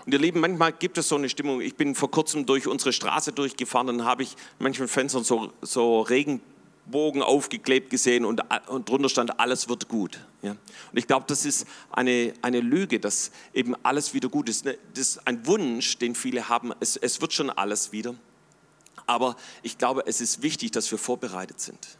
Und 0.04 0.12
ihr 0.12 0.20
Lieben, 0.20 0.40
manchmal 0.40 0.72
gibt 0.72 0.98
es 0.98 1.08
so 1.08 1.16
eine 1.16 1.28
Stimmung. 1.28 1.60
Ich 1.60 1.74
bin 1.74 1.94
vor 1.94 2.10
kurzem 2.10 2.46
durch 2.46 2.66
unsere 2.66 2.92
Straße 2.92 3.32
durchgefahren, 3.32 3.88
dann 3.88 4.04
habe 4.04 4.22
ich 4.22 4.36
manchmal 4.58 4.88
Fenstern 4.88 5.24
so, 5.24 5.52
so 5.62 6.00
Regen 6.00 6.40
Bogen 6.86 7.22
aufgeklebt 7.22 7.90
gesehen 7.90 8.24
und, 8.24 8.42
und 8.68 8.88
drunter 8.88 9.08
stand, 9.08 9.40
alles 9.40 9.68
wird 9.68 9.88
gut. 9.88 10.20
Ja? 10.42 10.52
Und 10.52 10.98
ich 10.98 11.06
glaube, 11.06 11.26
das 11.28 11.44
ist 11.44 11.66
eine, 11.90 12.32
eine 12.42 12.60
Lüge, 12.60 13.00
dass 13.00 13.32
eben 13.52 13.74
alles 13.82 14.14
wieder 14.14 14.28
gut 14.28 14.48
ist. 14.48 14.64
Ne, 14.64 14.78
das 14.94 15.08
ist 15.08 15.26
ein 15.26 15.46
Wunsch, 15.46 15.98
den 15.98 16.14
viele 16.14 16.48
haben, 16.48 16.72
es, 16.80 16.96
es 16.96 17.20
wird 17.20 17.32
schon 17.32 17.50
alles 17.50 17.92
wieder. 17.92 18.14
Aber 19.06 19.36
ich 19.62 19.78
glaube, 19.78 20.04
es 20.06 20.20
ist 20.20 20.42
wichtig, 20.42 20.72
dass 20.72 20.90
wir 20.90 20.98
vorbereitet 20.98 21.60
sind. 21.60 21.98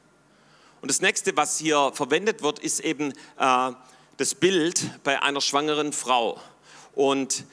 Und 0.81 0.91
das 0.91 1.01
nächste, 1.01 1.37
was 1.37 1.59
hier 1.59 1.91
verwendet 1.95 2.43
wird, 2.43 2.59
ist 2.59 2.81
eben 2.81 3.13
äh, 3.39 3.73
das 4.17 4.35
Bild 4.35 4.89
bei 5.03 5.23
einer 5.23 5.41
schwangeren 5.41 5.93
Frau. 5.93 6.41
Und 6.95 7.45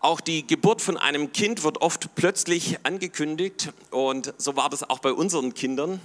auch 0.00 0.20
die 0.20 0.46
Geburt 0.46 0.80
von 0.80 0.96
einem 0.96 1.32
Kind 1.32 1.64
wird 1.64 1.80
oft 1.80 2.14
plötzlich 2.14 2.78
angekündigt 2.84 3.72
und 3.90 4.32
so 4.38 4.54
war 4.54 4.70
das 4.70 4.88
auch 4.88 5.00
bei 5.00 5.12
unseren 5.12 5.54
Kindern. 5.54 6.00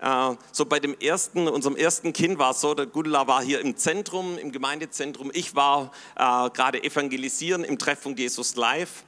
Äh, 0.00 0.34
so 0.52 0.66
bei 0.66 0.80
dem 0.80 0.98
ersten, 0.98 1.48
unserem 1.48 1.76
ersten 1.76 2.12
Kind 2.12 2.38
war 2.38 2.50
es 2.50 2.60
so, 2.60 2.74
der 2.74 2.86
Gudula 2.86 3.26
war 3.26 3.42
hier 3.42 3.60
im 3.60 3.76
Zentrum, 3.76 4.38
im 4.38 4.52
Gemeindezentrum. 4.52 5.30
Ich 5.32 5.54
war 5.54 5.92
äh, 6.16 6.50
gerade 6.50 6.82
evangelisieren 6.82 7.64
im 7.64 7.78
Treffpunkt 7.78 8.18
Jesus 8.18 8.56
Live. 8.56 9.04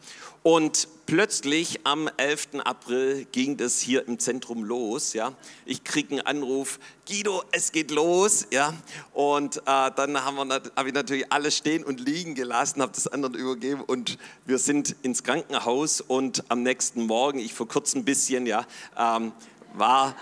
Und 0.47 0.87
plötzlich 1.07 1.81
am 1.83 2.09
11. 2.19 2.61
April 2.64 3.26
ging 3.33 3.57
das 3.57 3.81
hier 3.81 4.07
im 4.07 4.21
Zentrum 4.21 4.62
los. 4.62 5.12
Ja. 5.12 5.33
Ich 5.64 5.83
kriege 5.83 6.12
einen 6.12 6.21
Anruf, 6.21 6.78
Guido, 7.09 7.43
es 7.50 7.73
geht 7.73 7.90
los. 7.90 8.47
Ja. 8.52 8.73
Und 9.12 9.57
äh, 9.57 9.90
dann 9.97 10.25
haben 10.25 10.37
wir, 10.37 10.62
habe 10.76 10.88
ich 10.88 10.95
natürlich 10.95 11.33
alles 11.33 11.57
stehen 11.57 11.83
und 11.83 11.99
liegen 11.99 12.37
gelassen, 12.37 12.81
habe 12.81 12.93
das 12.95 13.09
anderen 13.09 13.35
übergeben 13.35 13.81
und 13.81 14.19
wir 14.45 14.59
sind 14.59 14.95
ins 15.02 15.25
Krankenhaus. 15.25 16.00
Und 16.00 16.45
am 16.49 16.62
nächsten 16.62 17.07
Morgen, 17.07 17.40
ich 17.40 17.52
verkürze 17.52 17.99
ein 17.99 18.05
bisschen, 18.05 18.47
ja, 18.47 18.64
ähm, 18.97 19.33
war 19.75 20.14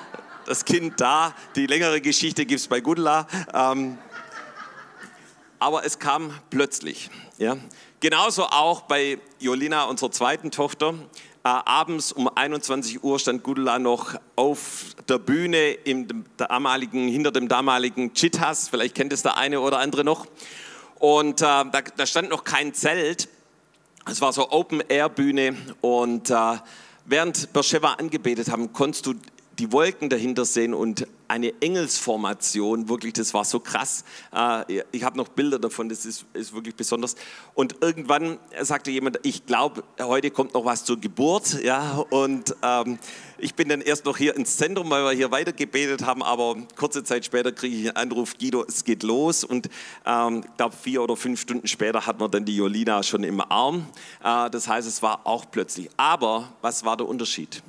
das 0.46 0.64
Kind 0.64 1.00
da. 1.00 1.34
Die 1.56 1.66
längere 1.66 2.00
Geschichte 2.00 2.46
gibt 2.46 2.60
es 2.60 2.68
bei 2.68 2.80
Gudla. 2.80 3.26
Ähm, 3.52 3.98
aber 5.58 5.84
es 5.84 5.98
kam 5.98 6.32
plötzlich. 6.50 7.10
Ja. 7.38 7.56
Genauso 8.00 8.44
auch 8.44 8.82
bei 8.82 9.18
Jolina, 9.40 9.84
unserer 9.84 10.10
zweiten 10.10 10.50
Tochter. 10.50 10.94
Äh, 11.42 11.48
abends 11.48 12.12
um 12.12 12.28
21 12.28 13.02
Uhr 13.02 13.18
stand 13.18 13.42
Gudula 13.42 13.78
noch 13.78 14.14
auf 14.36 14.94
der 15.08 15.18
Bühne 15.18 15.72
im 15.72 16.24
damaligen, 16.36 17.08
hinter 17.08 17.32
dem 17.32 17.48
damaligen 17.48 18.12
Chithas. 18.14 18.68
Vielleicht 18.68 18.94
kennt 18.94 19.12
es 19.12 19.22
der 19.22 19.36
eine 19.36 19.60
oder 19.60 19.78
andere 19.78 20.04
noch. 20.04 20.26
Und 20.98 21.40
äh, 21.40 21.44
da, 21.44 21.64
da, 21.96 22.06
stand 22.06 22.30
noch 22.30 22.44
kein 22.44 22.74
Zelt. 22.74 23.28
Es 24.10 24.20
war 24.20 24.32
so 24.32 24.50
Open-Air-Bühne. 24.50 25.56
Und 25.80 26.30
äh, 26.30 26.58
während 27.04 27.52
Bersheva 27.52 27.94
angebetet 27.94 28.50
haben, 28.50 28.72
konntest 28.72 29.06
du 29.06 29.14
die 29.58 29.72
Wolken 29.72 30.08
dahinter 30.08 30.44
sehen 30.44 30.74
und 30.74 31.06
eine 31.28 31.54
Engelsformation, 31.60 32.88
wirklich, 32.88 33.14
das 33.14 33.32
war 33.34 33.44
so 33.44 33.58
krass. 33.60 34.04
Äh, 34.32 34.82
ich 34.92 35.04
habe 35.04 35.16
noch 35.16 35.28
Bilder 35.28 35.58
davon, 35.58 35.88
das 35.88 36.04
ist, 36.04 36.26
ist, 36.34 36.54
wirklich 36.54 36.74
besonders. 36.74 37.16
Und 37.54 37.76
irgendwann 37.80 38.38
sagte 38.60 38.90
jemand, 38.90 39.20
ich 39.22 39.46
glaube, 39.46 39.84
heute 40.00 40.30
kommt 40.30 40.54
noch 40.54 40.64
was 40.64 40.84
zur 40.84 41.00
Geburt. 41.00 41.62
Ja? 41.62 42.04
Und 42.10 42.54
ähm, 42.62 42.98
ich 43.38 43.54
bin 43.54 43.68
dann 43.68 43.80
erst 43.80 44.04
noch 44.04 44.16
hier 44.16 44.36
ins 44.36 44.56
Zentrum, 44.56 44.90
weil 44.90 45.04
wir 45.04 45.12
hier 45.12 45.30
weiter 45.30 45.52
gebetet 45.52 46.04
haben, 46.04 46.22
aber 46.22 46.56
kurze 46.76 47.04
Zeit 47.04 47.24
später 47.24 47.52
kriege 47.52 47.74
ich 47.74 47.88
einen 47.88 47.96
Anruf, 47.96 48.36
Guido, 48.38 48.64
es 48.66 48.84
geht 48.84 49.02
los. 49.02 49.44
Und 49.44 49.68
ähm, 50.04 50.44
ich 50.44 50.56
glaube, 50.56 50.76
vier 50.76 51.02
oder 51.02 51.16
fünf 51.16 51.40
Stunden 51.40 51.66
später 51.66 52.06
hat 52.06 52.20
man 52.20 52.30
dann 52.30 52.44
die 52.44 52.56
Jolina 52.56 53.02
schon 53.02 53.24
im 53.24 53.40
Arm. 53.40 53.86
Äh, 54.22 54.50
das 54.50 54.68
heißt, 54.68 54.86
es 54.86 55.02
war 55.02 55.26
auch 55.26 55.46
plötzlich. 55.50 55.88
Aber 55.96 56.52
was 56.60 56.84
war 56.84 56.96
der 56.96 57.08
Unterschied? 57.08 57.62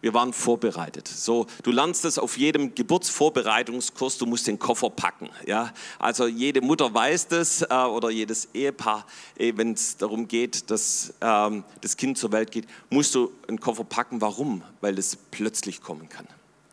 Wir 0.00 0.14
waren 0.14 0.32
vorbereitet. 0.32 1.08
So, 1.08 1.46
du 1.62 1.72
lernst 1.72 2.04
es 2.04 2.18
auf 2.18 2.36
jedem 2.36 2.74
Geburtsvorbereitungskurs, 2.74 4.18
du 4.18 4.26
musst 4.26 4.46
den 4.46 4.58
Koffer 4.58 4.90
packen. 4.90 5.30
Ja? 5.46 5.72
Also 5.98 6.26
jede 6.26 6.60
Mutter 6.60 6.92
weiß 6.92 7.28
das 7.28 7.62
äh, 7.62 7.74
oder 7.74 8.10
jedes 8.10 8.48
Ehepaar, 8.54 9.06
eh, 9.38 9.52
wenn 9.56 9.72
es 9.72 9.96
darum 9.96 10.28
geht, 10.28 10.70
dass 10.70 11.14
ähm, 11.20 11.64
das 11.80 11.96
Kind 11.96 12.18
zur 12.18 12.32
Welt 12.32 12.50
geht, 12.50 12.66
musst 12.90 13.14
du 13.14 13.32
einen 13.48 13.58
Koffer 13.58 13.84
packen. 13.84 14.20
Warum? 14.20 14.62
Weil 14.80 14.98
es 14.98 15.16
plötzlich 15.16 15.80
kommen 15.80 16.08
kann. 16.08 16.26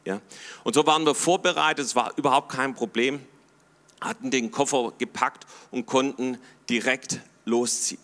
Ja? 0.05 0.19
Und 0.63 0.75
so 0.75 0.85
waren 0.85 1.05
wir 1.05 1.15
vorbereitet, 1.15 1.85
es 1.85 1.95
war 1.95 2.13
überhaupt 2.17 2.49
kein 2.49 2.75
Problem, 2.75 3.19
hatten 4.01 4.31
den 4.31 4.51
Koffer 4.51 4.91
gepackt 4.97 5.47
und 5.71 5.85
konnten 5.85 6.37
direkt 6.69 7.21
losziehen. 7.45 8.02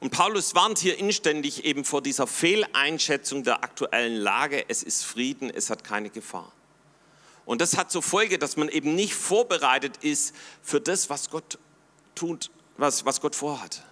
Und 0.00 0.10
Paulus 0.10 0.54
warnt 0.54 0.78
hier 0.78 0.98
inständig 0.98 1.64
eben 1.64 1.84
vor 1.84 2.02
dieser 2.02 2.26
Fehleinschätzung 2.26 3.44
der 3.44 3.64
aktuellen 3.64 4.16
Lage. 4.16 4.64
Es 4.68 4.82
ist 4.82 5.04
Frieden, 5.04 5.50
es 5.50 5.70
hat 5.70 5.84
keine 5.84 6.10
Gefahr. 6.10 6.52
Und 7.46 7.60
das 7.60 7.76
hat 7.78 7.90
zur 7.90 8.02
Folge, 8.02 8.38
dass 8.38 8.56
man 8.56 8.68
eben 8.68 8.94
nicht 8.94 9.14
vorbereitet 9.14 9.98
ist 10.02 10.34
für 10.62 10.80
das, 10.80 11.08
was 11.08 11.30
Gott 11.30 11.58
tut, 12.14 12.50
was, 12.76 13.04
was 13.04 13.20
Gott 13.20 13.34
vorhat. 13.34 13.84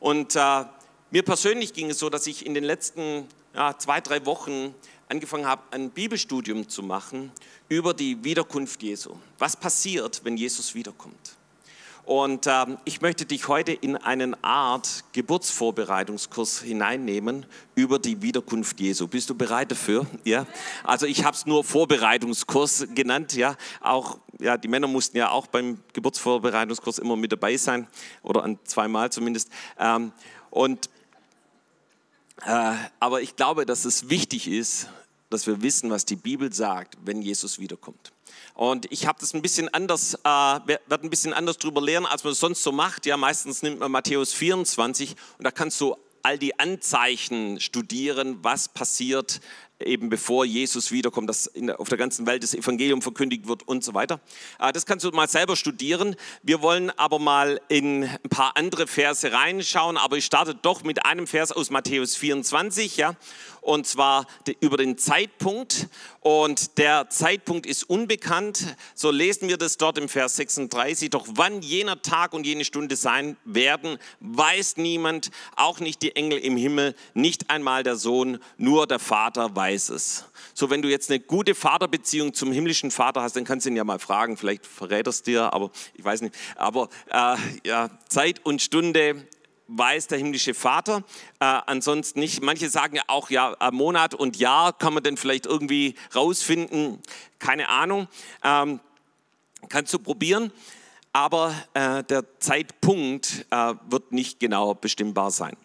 Und 0.00 0.36
äh, 0.36 0.64
mir 1.10 1.22
persönlich 1.22 1.72
ging 1.74 1.90
es 1.90 1.98
so, 1.98 2.08
dass 2.08 2.26
ich 2.26 2.46
in 2.46 2.54
den 2.54 2.64
letzten 2.64 3.28
ja, 3.54 3.76
zwei, 3.76 4.00
drei 4.00 4.24
Wochen 4.24 4.74
angefangen 5.08 5.46
habe, 5.46 5.62
ein 5.72 5.90
Bibelstudium 5.90 6.68
zu 6.68 6.82
machen 6.82 7.32
über 7.68 7.92
die 7.92 8.24
Wiederkunft 8.24 8.82
Jesu. 8.82 9.16
Was 9.38 9.56
passiert, 9.56 10.24
wenn 10.24 10.36
Jesus 10.36 10.74
wiederkommt? 10.74 11.36
Und 12.04 12.48
ähm, 12.48 12.78
ich 12.84 13.00
möchte 13.00 13.26
dich 13.26 13.46
heute 13.46 13.72
in 13.72 13.96
einen 13.96 14.42
Art 14.42 15.04
Geburtsvorbereitungskurs 15.12 16.60
hineinnehmen 16.60 17.46
über 17.76 18.00
die 18.00 18.22
Wiederkunft 18.22 18.80
Jesu. 18.80 19.06
Bist 19.06 19.30
du 19.30 19.36
bereit 19.36 19.70
dafür? 19.70 20.06
Ja. 20.24 20.46
Also 20.82 21.06
ich 21.06 21.24
habe 21.24 21.36
es 21.36 21.46
nur 21.46 21.62
Vorbereitungskurs 21.62 22.88
genannt. 22.94 23.34
Ja. 23.34 23.56
Auch 23.80 24.18
ja, 24.40 24.56
die 24.56 24.66
Männer 24.66 24.88
mussten 24.88 25.16
ja 25.16 25.30
auch 25.30 25.46
beim 25.46 25.78
Geburtsvorbereitungskurs 25.92 26.98
immer 26.98 27.16
mit 27.16 27.30
dabei 27.30 27.56
sein 27.56 27.86
oder 28.22 28.42
an 28.42 28.58
zweimal 28.64 29.12
zumindest. 29.12 29.50
Ähm, 29.78 30.10
und 30.50 30.90
äh, 32.44 32.74
aber 32.98 33.22
ich 33.22 33.36
glaube, 33.36 33.64
dass 33.64 33.84
es 33.84 34.10
wichtig 34.10 34.48
ist, 34.48 34.88
dass 35.32 35.46
wir 35.46 35.62
wissen, 35.62 35.90
was 35.90 36.04
die 36.04 36.16
Bibel 36.16 36.52
sagt, 36.52 36.96
wenn 37.04 37.22
Jesus 37.22 37.58
wiederkommt. 37.58 38.12
Und 38.54 38.90
ich 38.92 39.06
habe 39.06 39.18
das 39.20 39.34
ein 39.34 39.42
bisschen 39.42 39.68
anders, 39.72 40.14
äh, 40.14 40.28
werde 40.28 41.02
ein 41.02 41.10
bisschen 41.10 41.32
anders 41.32 41.58
drüber 41.58 41.80
lernen, 41.80 42.06
als 42.06 42.24
man 42.24 42.32
es 42.32 42.40
sonst 42.40 42.62
so 42.62 42.72
macht. 42.72 43.06
Ja, 43.06 43.16
meistens 43.16 43.62
nimmt 43.62 43.80
man 43.80 43.90
Matthäus 43.90 44.32
24 44.32 45.14
und 45.38 45.44
da 45.44 45.50
kannst 45.50 45.80
du 45.80 45.96
all 46.22 46.38
die 46.38 46.58
Anzeichen 46.58 47.58
studieren, 47.58 48.38
was 48.42 48.68
passiert 48.68 49.40
eben 49.84 50.08
bevor 50.08 50.44
Jesus 50.44 50.92
wiederkommt, 50.92 51.28
dass 51.28 51.50
auf 51.76 51.88
der 51.88 51.98
ganzen 51.98 52.26
Welt 52.26 52.42
das 52.42 52.54
Evangelium 52.54 53.02
verkündigt 53.02 53.48
wird 53.48 53.66
und 53.66 53.84
so 53.84 53.94
weiter. 53.94 54.20
Äh, 54.58 54.72
das 54.72 54.86
kannst 54.86 55.04
du 55.04 55.10
mal 55.10 55.28
selber 55.28 55.56
studieren. 55.56 56.16
Wir 56.42 56.62
wollen 56.62 56.90
aber 56.90 57.18
mal 57.18 57.60
in 57.68 58.04
ein 58.04 58.30
paar 58.30 58.56
andere 58.56 58.86
Verse 58.86 59.32
reinschauen, 59.32 59.96
aber 59.96 60.16
ich 60.16 60.24
starte 60.24 60.54
doch 60.54 60.84
mit 60.84 61.04
einem 61.04 61.26
Vers 61.26 61.52
aus 61.52 61.70
Matthäus 61.70 62.16
24, 62.16 62.96
ja 62.96 63.16
und 63.62 63.86
zwar 63.86 64.26
über 64.60 64.76
den 64.76 64.98
Zeitpunkt. 64.98 65.88
Und 66.20 66.78
der 66.78 67.08
Zeitpunkt 67.08 67.64
ist 67.64 67.88
unbekannt. 67.88 68.76
So 68.94 69.10
lesen 69.10 69.48
wir 69.48 69.56
das 69.56 69.78
dort 69.78 69.98
im 69.98 70.08
Vers 70.08 70.36
36. 70.36 71.10
Doch 71.10 71.26
wann 71.30 71.62
jener 71.62 72.02
Tag 72.02 72.34
und 72.34 72.44
jene 72.44 72.64
Stunde 72.64 72.96
sein 72.96 73.36
werden, 73.44 73.98
weiß 74.20 74.76
niemand, 74.76 75.30
auch 75.56 75.80
nicht 75.80 76.02
die 76.02 76.14
Engel 76.14 76.38
im 76.38 76.56
Himmel, 76.56 76.94
nicht 77.14 77.50
einmal 77.50 77.82
der 77.82 77.96
Sohn, 77.96 78.38
nur 78.58 78.86
der 78.86 78.98
Vater 78.98 79.54
weiß 79.54 79.88
es. 79.90 80.26
So, 80.54 80.68
wenn 80.70 80.82
du 80.82 80.88
jetzt 80.88 81.10
eine 81.10 81.20
gute 81.20 81.54
Vaterbeziehung 81.54 82.34
zum 82.34 82.52
himmlischen 82.52 82.90
Vater 82.90 83.22
hast, 83.22 83.36
dann 83.36 83.44
kannst 83.44 83.66
du 83.66 83.70
ihn 83.70 83.76
ja 83.76 83.84
mal 83.84 83.98
fragen. 83.98 84.36
Vielleicht 84.36 84.66
verrät 84.66 85.06
er 85.06 85.10
es 85.10 85.22
dir, 85.22 85.52
aber 85.52 85.70
ich 85.94 86.04
weiß 86.04 86.20
nicht. 86.22 86.34
Aber 86.56 86.88
äh, 87.10 87.36
ja, 87.64 87.90
Zeit 88.08 88.44
und 88.44 88.60
Stunde 88.60 89.26
weiß 89.76 90.08
der 90.08 90.18
himmlische 90.18 90.54
Vater. 90.54 91.04
Äh, 91.40 91.44
ansonsten 91.66 92.20
nicht. 92.20 92.42
Manche 92.42 92.68
sagen 92.68 92.96
ja 92.96 93.02
auch, 93.06 93.30
ja, 93.30 93.56
Monat 93.72 94.14
und 94.14 94.36
Jahr 94.36 94.72
kann 94.72 94.94
man 94.94 95.02
denn 95.02 95.16
vielleicht 95.16 95.46
irgendwie 95.46 95.94
rausfinden. 96.14 96.98
Keine 97.38 97.68
Ahnung. 97.68 98.08
Ähm, 98.44 98.80
kannst 99.68 99.92
du 99.92 99.98
probieren. 99.98 100.52
Aber 101.12 101.54
äh, 101.74 102.02
der 102.04 102.24
Zeitpunkt 102.40 103.46
äh, 103.50 103.74
wird 103.88 104.12
nicht 104.12 104.40
genau 104.40 104.74
bestimmbar 104.74 105.30
sein. 105.30 105.56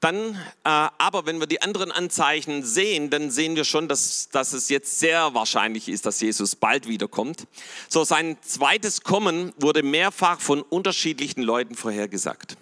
Dann, 0.00 0.34
äh, 0.34 0.34
aber 0.64 1.26
wenn 1.26 1.40
wir 1.40 1.46
die 1.46 1.60
anderen 1.60 1.92
Anzeichen 1.92 2.64
sehen, 2.64 3.10
dann 3.10 3.30
sehen 3.30 3.54
wir 3.54 3.64
schon, 3.64 3.86
dass, 3.86 4.30
dass 4.30 4.54
es 4.54 4.70
jetzt 4.70 4.98
sehr 4.98 5.34
wahrscheinlich 5.34 5.88
ist, 5.88 6.06
dass 6.06 6.20
Jesus 6.20 6.56
bald 6.56 6.88
wiederkommt. 6.88 7.46
So, 7.88 8.04
sein 8.04 8.38
zweites 8.40 9.02
Kommen 9.02 9.52
wurde 9.58 9.82
mehrfach 9.82 10.40
von 10.40 10.62
unterschiedlichen 10.62 11.42
Leuten 11.42 11.74
vorhergesagt. 11.74 12.56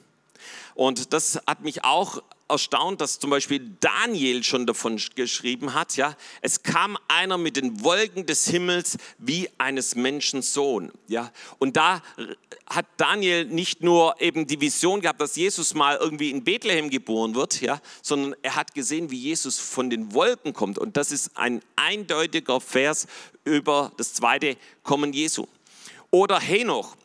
Und 0.79 1.13
das 1.13 1.41
hat 1.45 1.65
mich 1.65 1.83
auch 1.83 2.23
erstaunt, 2.49 3.01
dass 3.01 3.19
zum 3.19 3.31
Beispiel 3.31 3.75
Daniel 3.81 4.45
schon 4.45 4.65
davon 4.65 5.03
geschrieben 5.17 5.75
hat, 5.75 5.97
ja, 5.97 6.17
es 6.41 6.63
kam 6.63 6.97
einer 7.09 7.37
mit 7.37 7.57
den 7.57 7.83
Wolken 7.83 8.27
des 8.27 8.47
Himmels 8.47 8.97
wie 9.19 9.51
eines 9.59 9.97
Menschen 9.97 10.41
Sohn, 10.41 10.93
ja. 11.09 11.33
Und 11.59 11.77
da 11.77 12.01
hat 12.71 12.87
Daniel 12.97 13.47
nicht 13.47 13.83
nur 13.83 14.21
eben 14.21 14.47
die 14.47 14.61
Vision 14.61 15.01
gehabt, 15.01 15.21
dass 15.21 15.35
Jesus 15.35 15.75
mal 15.75 15.97
irgendwie 15.97 16.31
in 16.31 16.45
Bethlehem 16.45 16.91
geboren 16.91 17.35
wird, 17.35 17.61
ja, 17.61 17.81
sondern 18.01 18.37
er 18.43 18.55
hat 18.55 18.73
gesehen, 18.73 19.11
wie 19.11 19.19
Jesus 19.19 19.59
von 19.59 19.91
den 19.91 20.15
Wolken 20.15 20.53
kommt. 20.53 20.79
Und 20.79 20.97
das 20.97 21.11
ist 21.11 21.37
ein 21.37 21.61
eindeutiger 21.75 22.61
Vers 22.61 23.09
über 23.43 23.91
das 23.97 24.15
zweite 24.15 24.57
Kommen 24.85 25.13
Jesu. 25.13 25.49
Oder 26.13 26.39
Henoch, 26.39 26.97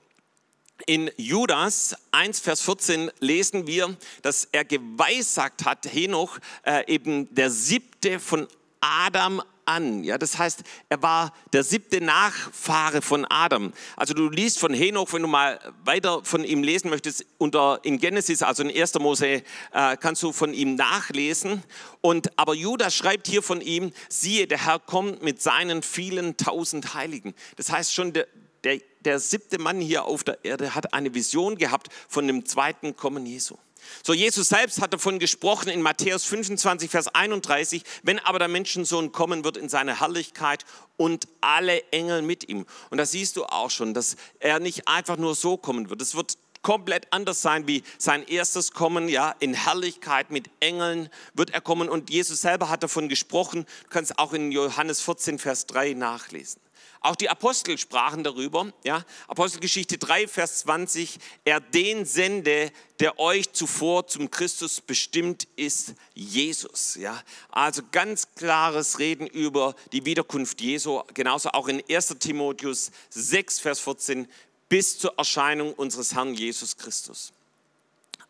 in 0.86 1.12
Judas 1.18 1.96
1, 2.12 2.40
Vers 2.40 2.62
14 2.62 3.12
lesen 3.20 3.68
wir, 3.68 3.96
dass 4.22 4.48
er 4.52 4.66
geweissagt 4.66 5.66
hat, 5.66 5.88
Henoch, 5.92 6.40
äh, 6.64 6.92
eben 6.94 7.34
der 7.34 7.50
siebte 7.50 8.20
von 8.20 8.48
Adam 8.82 9.42
an. 9.66 10.04
Ja, 10.04 10.18
das 10.18 10.38
heißt, 10.38 10.64
er 10.90 11.02
war 11.02 11.34
der 11.54 11.64
siebte 11.64 12.02
Nachfahre 12.02 13.02
von 13.02 13.26
Adam. 13.26 13.72
Also 13.96 14.14
du 14.14 14.30
liest 14.30 14.60
von 14.60 14.74
Henoch, 14.74 15.14
wenn 15.14 15.22
du 15.22 15.28
mal 15.28 15.60
weiter 15.86 16.24
von 16.24 16.44
ihm 16.44 16.64
lesen 16.64 16.90
möchtest, 16.90 17.26
unter, 17.38 17.80
in 17.84 17.98
Genesis, 17.98 18.42
also 18.42 18.64
in 18.64 18.76
1. 18.76 18.96
Mose, 19.00 19.44
äh, 19.72 19.98
kannst 20.00 20.24
du 20.24 20.34
von 20.34 20.54
ihm 20.54 20.76
nachlesen. 20.76 21.64
Und, 22.02 22.38
aber 22.38 22.54
Judas 22.54 22.96
schreibt 22.96 23.28
hier 23.28 23.42
von 23.42 23.62
ihm, 23.62 23.94
siehe, 24.10 24.48
der 24.48 24.66
Herr 24.66 24.80
kommt 24.80 25.24
mit 25.24 25.42
seinen 25.42 25.82
vielen 25.82 26.36
tausend 26.36 26.94
Heiligen. 26.94 27.34
Das 27.56 27.72
heißt 27.72 27.94
schon, 27.94 28.12
der, 28.14 28.28
der, 28.64 28.80
der 29.02 29.20
siebte 29.20 29.60
Mann 29.60 29.82
hier 29.82 30.06
auf 30.06 30.24
der 30.24 30.44
Erde 30.44 30.76
hat 30.76 30.94
eine 30.94 31.14
Vision 31.14 31.58
gehabt 31.58 31.90
von 32.08 32.28
dem 32.28 32.46
zweiten 32.46 32.96
Kommen 32.96 33.26
Jesu. 33.26 33.58
So, 34.02 34.14
Jesus 34.14 34.50
selbst 34.50 34.82
hat 34.82 34.94
davon 34.94 35.20
gesprochen 35.20 35.70
in 35.70 35.82
Matthäus 35.82 36.24
25, 36.24 36.90
Vers 36.90 37.14
31, 37.14 37.84
wenn 38.04 38.20
aber 38.20 38.40
der 38.40 38.48
Menschensohn 38.48 39.12
kommen 39.12 39.44
wird 39.44 39.58
in 39.58 39.70
seine 39.70 40.00
Herrlichkeit 40.00 40.66
und 40.98 41.28
alle 41.42 41.84
Engel 41.92 42.22
mit 42.22 42.48
ihm. 42.48 42.66
Und 42.90 42.98
da 42.98 43.06
siehst 43.06 43.36
du 43.36 43.46
auch 43.46 43.70
schon, 43.70 43.94
dass 43.94 44.16
er 44.40 44.60
nicht 44.60 44.88
einfach 44.88 45.18
nur 45.18 45.36
so 45.36 45.58
kommen 45.58 45.90
wird. 45.90 46.02
Es 46.02 46.16
wird 46.16 46.38
komplett 46.62 47.08
anders 47.12 47.42
sein 47.42 47.68
wie 47.68 47.84
sein 47.98 48.26
erstes 48.26 48.72
Kommen, 48.72 49.10
ja, 49.10 49.36
in 49.40 49.54
Herrlichkeit 49.54 50.32
mit 50.32 50.50
Engeln 50.62 51.10
wird 51.34 51.50
er 51.50 51.62
kommen. 51.62 51.90
Und 51.90 52.10
Jesus 52.10 52.42
selber 52.42 52.70
hat 52.70 52.84
davon 52.84 53.10
gesprochen. 53.10 53.66
Du 53.84 53.90
kannst 53.90 54.18
auch 54.18 54.34
in 54.34 54.52
Johannes 54.52 55.02
14, 55.02 55.40
Vers 55.40 55.68
3 55.68 55.94
nachlesen. 55.94 56.63
Auch 57.04 57.18
die 57.18 57.30
Apostel 57.30 57.78
sprachen 57.78 58.24
darüber. 58.24 58.72
Ja? 58.86 59.04
Apostelgeschichte 59.28 59.98
3, 59.98 60.28
Vers 60.30 60.60
20. 60.60 61.20
Er 61.44 61.60
den 61.60 62.06
sende, 62.06 62.72
der 63.02 63.20
euch 63.20 63.52
zuvor 63.52 64.08
zum 64.08 64.32
Christus 64.32 64.80
bestimmt 64.80 65.46
ist, 65.58 65.96
Jesus. 66.14 66.96
Ja? 66.96 67.22
Also 67.50 67.82
ganz 67.92 68.30
klares 68.36 69.00
Reden 69.00 69.28
über 69.28 69.76
die 69.92 70.06
Wiederkunft 70.06 70.62
Jesu. 70.62 71.02
Genauso 71.14 71.50
auch 71.50 71.68
in 71.68 71.84
1 71.90 72.16
Timotheus 72.20 72.92
6, 73.10 73.60
Vers 73.60 73.82
14 73.82 74.28
bis 74.70 74.98
zur 74.98 75.14
Erscheinung 75.18 75.74
unseres 75.74 76.16
Herrn 76.16 76.34
Jesus 76.34 76.78
Christus. 76.78 77.34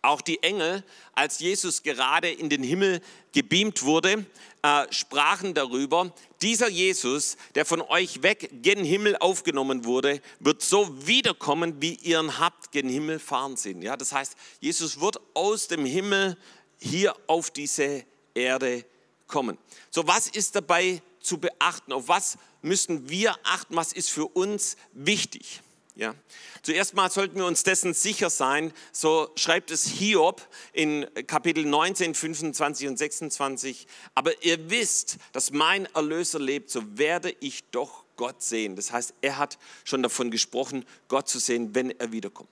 Auch 0.04 0.22
die 0.22 0.44
Engel, 0.44 0.84
als 1.14 1.40
Jesus 1.40 1.82
gerade 1.82 2.30
in 2.30 2.50
den 2.50 2.62
Himmel 2.62 3.02
gebeamt 3.32 3.84
wurde, 3.84 4.26
äh, 4.62 4.86
sprachen 4.92 5.54
darüber, 5.54 6.14
dieser 6.42 6.68
Jesus, 6.68 7.38
der 7.56 7.66
von 7.66 7.82
euch 7.82 8.22
weg 8.22 8.50
gen 8.62 8.84
Himmel 8.84 9.16
aufgenommen 9.16 9.86
wurde, 9.86 10.22
wird 10.42 10.62
so 10.62 11.08
wiederkommen, 11.08 11.82
wie 11.82 11.96
ihr 11.96 12.20
ihn 12.20 12.38
habt 12.38 12.74
gen 12.74 12.90
Himmel 12.90 13.18
fahren 13.18 13.56
sehen. 13.56 13.82
Ja, 13.82 13.96
das 13.96 14.12
heißt, 14.12 14.36
Jesus 14.60 15.00
wird 15.00 15.22
aus 15.34 15.70
dem 15.70 15.86
Himmel 15.86 16.38
hier 16.80 17.16
auf 17.28 17.50
diese 17.50 18.04
Erde 18.34 18.84
kommen. 19.28 19.58
So, 19.90 20.06
was 20.06 20.28
ist 20.28 20.54
dabei 20.58 21.02
zu 21.22 21.38
beachten? 21.38 21.94
Auf 21.94 22.10
was 22.10 22.38
müssen 22.62 23.10
wir 23.10 23.36
achten? 23.44 23.78
Was 23.78 23.94
ist 23.94 24.10
für 24.10 24.26
uns 24.26 24.76
wichtig? 24.92 25.62
Ja. 25.96 26.16
Zuerst 26.64 26.96
mal 26.96 27.12
sollten 27.12 27.36
wir 27.36 27.46
uns 27.46 27.62
dessen 27.62 27.94
sicher 27.94 28.32
sein, 28.32 28.74
so 28.92 29.30
schreibt 29.36 29.70
es 29.70 29.86
Hiob 29.86 30.42
in 30.72 31.06
Kapitel 31.28 31.66
19, 31.66 32.16
25 32.16 32.88
und 32.88 32.98
26, 32.98 33.86
aber 34.16 34.44
ihr 34.44 34.72
wisst, 34.72 35.18
dass 35.34 35.52
mein 35.52 35.86
Erlöser 35.94 36.40
lebt, 36.40 36.72
so 36.72 36.82
werde 36.98 37.36
ich 37.42 37.64
doch 37.66 38.06
Gott 38.16 38.42
sehen. 38.42 38.76
Das 38.76 38.92
heißt, 38.92 39.14
er 39.22 39.38
hat 39.38 39.60
schon 39.84 40.02
davon 40.02 40.32
gesprochen, 40.32 40.86
Gott 41.10 41.28
zu 41.28 41.38
sehen, 41.38 41.76
wenn 41.76 41.92
er 42.00 42.12
wiederkommt. 42.12 42.50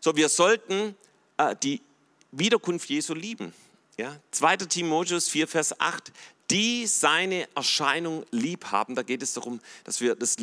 So, 0.00 0.14
wir 0.14 0.28
sollten 0.28 0.94
äh, 1.38 1.56
die 1.62 1.80
Wiederkunft 2.32 2.88
Jesu 2.90 3.14
lieben. 3.14 3.54
Ja? 3.96 4.20
2. 4.32 4.58
Timotheus 4.58 5.28
4, 5.28 5.48
Vers 5.48 5.80
8, 5.80 6.12
die 6.50 6.86
seine 6.86 7.48
Erscheinung 7.54 8.24
lieb 8.30 8.66
haben. 8.66 8.94
Da 8.94 9.02
geht 9.02 9.22
es 9.22 9.32
darum, 9.32 9.60
dass 9.84 10.00
wir 10.00 10.14
das 10.14 10.36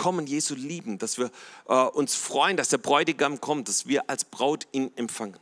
Kommen 0.00 0.26
Jesu 0.26 0.54
lieben, 0.54 0.96
dass 0.96 1.18
wir 1.18 1.30
äh, 1.68 1.74
uns 1.74 2.14
freuen, 2.14 2.56
dass 2.56 2.70
der 2.70 2.78
Bräutigam 2.78 3.38
kommt, 3.38 3.68
dass 3.68 3.86
wir 3.86 4.08
als 4.08 4.24
Braut 4.24 4.66
ihn 4.72 4.90
empfangen. 4.96 5.36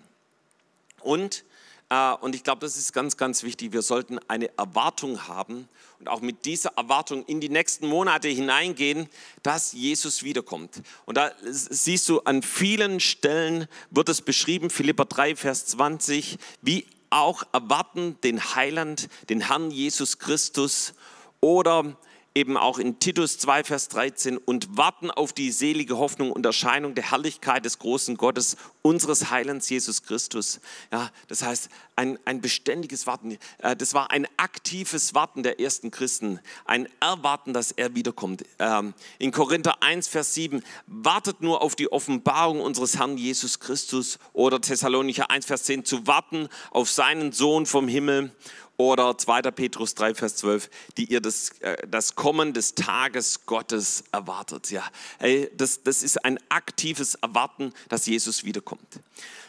Und, 0.99 1.44
äh, 1.90 2.14
und 2.14 2.35
ich 2.35 2.42
glaube, 2.42 2.62
das 2.62 2.77
ist 2.77 2.92
ganz, 2.92 3.16
ganz 3.16 3.44
wichtig, 3.44 3.73
wir 3.73 3.83
sollten 3.83 4.18
eine 4.27 4.51
Erwartung 4.59 5.29
haben 5.29 5.68
und 6.01 6.09
auch 6.09 6.23
mit 6.23 6.44
dieser 6.44 6.71
Erwartung 6.71 7.25
in 7.27 7.40
die 7.40 7.51
nächsten 7.51 7.87
Monate 7.87 8.27
hineingehen, 8.27 9.09
dass 9.44 9.75
Jesus 9.75 10.25
wiederkommt. 10.25 10.83
Und 11.07 11.16
da 11.16 11.31
siehst 11.44 12.09
du, 12.09 12.23
an 12.23 12.42
vielen 12.42 12.99
Stellen 12.99 13.68
wird 13.92 14.09
es 14.09 14.23
beschrieben, 14.23 14.71
Philippa 14.71 15.05
3, 15.05 15.37
Vers 15.37 15.66
20, 15.66 16.37
wie 16.62 16.85
auch 17.11 17.44
erwarten 17.53 18.21
den 18.25 18.57
Heiland, 18.57 19.09
den 19.29 19.40
Herrn 19.40 19.71
Jesus 19.71 20.18
Christus 20.18 20.94
oder 21.38 21.97
eben 22.38 22.57
auch 22.57 22.79
in 22.79 23.01
Titus 23.01 23.37
2, 23.38 23.64
Vers 23.64 23.88
13 23.88 24.38
und 24.38 24.77
warten 24.77 25.11
auf 25.11 25.33
die 25.33 25.51
selige 25.51 25.98
Hoffnung 25.98 26.31
und 26.31 26.46
Erscheinung 26.46 26.94
der 26.94 27.11
Herrlichkeit 27.11 27.64
des 27.64 27.81
großen 27.81 28.16
Gottes, 28.16 28.57
unseres 28.81 29.31
Heilands 29.31 29.68
Jesus 29.68 30.05
Christus. 30.05 30.61
Ja, 30.92 31.11
das 31.27 31.42
heißt, 31.42 31.68
ein, 31.96 32.16
ein 32.24 32.40
beständiges 32.40 33.09
Warten. 33.09 33.38
Äh, 33.59 33.74
das 33.74 33.92
war 33.92 34.12
ein 34.12 34.29
aktives 34.37 35.14
Warten 35.14 35.42
der 35.42 35.59
ersten 35.59 35.90
Christen, 35.90 36.38
ein 36.64 36.88
Erwarten, 37.01 37.53
dass 37.53 37.72
er 37.72 37.96
wiederkommt. 37.96 38.44
Ähm, 38.61 38.94
in 39.18 39.33
Korinther 39.33 39.83
1, 39.83 40.07
Vers 40.07 40.35
7, 40.35 40.62
wartet 40.87 41.40
nur 41.40 41.61
auf 41.61 41.74
die 41.74 41.90
Offenbarung 41.90 42.61
unseres 42.61 42.98
Herrn 42.98 43.18
Jesus 43.18 43.59
Christus 43.59 44.20
oder 44.33 44.61
Thessalonicher 44.61 45.29
1, 45.29 45.44
Vers 45.44 45.64
10, 45.64 45.85
zu 45.85 46.07
warten 46.07 46.48
auf 46.70 46.88
seinen 46.88 47.33
Sohn 47.33 47.66
vom 47.66 47.88
Himmel 47.88 48.33
oder 48.79 49.19
2. 49.19 49.43
Petrus 49.43 49.95
3, 49.95 50.14
Vers 50.14 50.37
12, 50.37 50.71
die 50.97 51.05
ihr 51.12 51.21
das, 51.21 51.51
äh, 51.61 51.87
das 51.87 52.14
Kommen 52.14 52.55
des 52.55 52.75
Tages 52.75 53.45
Gottes 53.45 54.05
erwartet. 54.12 54.71
Ja, 54.71 54.85
das, 55.57 55.83
das 55.83 56.03
ist 56.03 56.25
ein 56.25 56.38
aktives 56.49 57.17
Erwarten, 57.17 57.75
dass 57.88 58.07
Jesus 58.07 58.45
wiederkommt. 58.45 59.01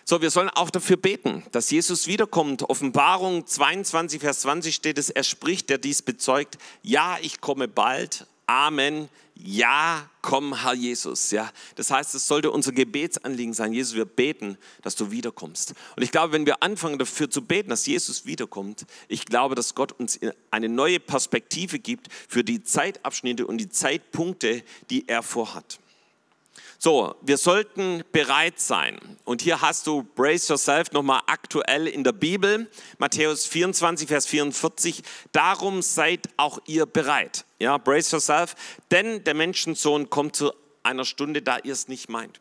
So, 0.03 0.21
wir 0.21 0.31
sollen 0.31 0.49
auch 0.49 0.71
dafür 0.71 0.97
beten, 0.97 1.43
dass 1.51 1.69
Jesus 1.69 2.07
wiederkommt. 2.07 2.63
Offenbarung 2.63 3.45
22, 3.45 4.19
Vers 4.19 4.39
20 4.41 4.73
steht 4.73 4.97
es, 4.97 5.11
er 5.11 5.23
spricht, 5.23 5.69
der 5.69 5.77
dies 5.77 6.01
bezeugt, 6.01 6.57
ja, 6.81 7.17
ich 7.21 7.41
komme 7.41 7.67
bald. 7.67 8.25
Amen 8.49 9.09
ja, 9.41 10.09
komm, 10.21 10.63
Herr 10.63 10.73
Jesus. 10.73 11.31
Ja, 11.31 11.49
das 11.75 11.91
heißt, 11.91 12.13
es 12.13 12.27
sollte 12.27 12.51
unser 12.51 12.73
Gebetsanliegen 12.73 13.53
sein. 13.53 13.71
Jesus, 13.71 13.95
wir 13.95 14.03
beten, 14.03 14.57
dass 14.81 14.97
du 14.97 15.11
wiederkommst. 15.11 15.73
Und 15.95 16.03
ich 16.03 16.11
glaube, 16.11 16.33
wenn 16.33 16.45
wir 16.45 16.61
anfangen 16.61 16.99
dafür 16.99 17.29
zu 17.29 17.41
beten, 17.41 17.69
dass 17.69 17.85
Jesus 17.85 18.25
wiederkommt, 18.25 18.85
ich 19.07 19.25
glaube, 19.25 19.55
dass 19.55 19.75
Gott 19.75 19.93
uns 19.93 20.19
eine 20.51 20.67
neue 20.67 20.99
Perspektive 20.99 21.79
gibt 21.79 22.09
für 22.27 22.43
die 22.43 22.61
Zeitabschnitte 22.61 23.47
und 23.47 23.59
die 23.59 23.69
Zeitpunkte, 23.69 24.61
die 24.89 25.07
er 25.07 25.23
vorhat. 25.23 25.79
So, 26.81 27.13
wir 27.21 27.37
sollten 27.37 28.05
bereit 28.13 28.57
sein. 28.57 28.97
Und 29.25 29.41
hier 29.41 29.59
hast 29.59 29.85
du 29.85 30.03
Brace 30.15 30.47
Yourself 30.47 30.93
nochmal 30.93 31.19
aktuell 31.27 31.87
in 31.87 32.05
der 32.05 32.13
Bibel, 32.13 32.71
Matthäus 32.99 33.45
24, 33.47 34.07
Vers 34.07 34.25
44. 34.27 35.03
Darum 35.33 35.81
seid 35.81 36.29
auch 36.37 36.57
ihr 36.67 36.85
bereit. 36.85 37.43
Ja, 37.59 37.77
brace 37.77 38.11
yourself, 38.11 38.55
denn 38.91 39.25
der 39.25 39.33
Menschensohn 39.33 40.09
kommt 40.09 40.37
zu 40.37 40.53
einer 40.81 41.03
Stunde, 41.03 41.41
da 41.41 41.57
ihr 41.57 41.73
es 41.73 41.89
nicht 41.89 42.07
meint. 42.07 42.39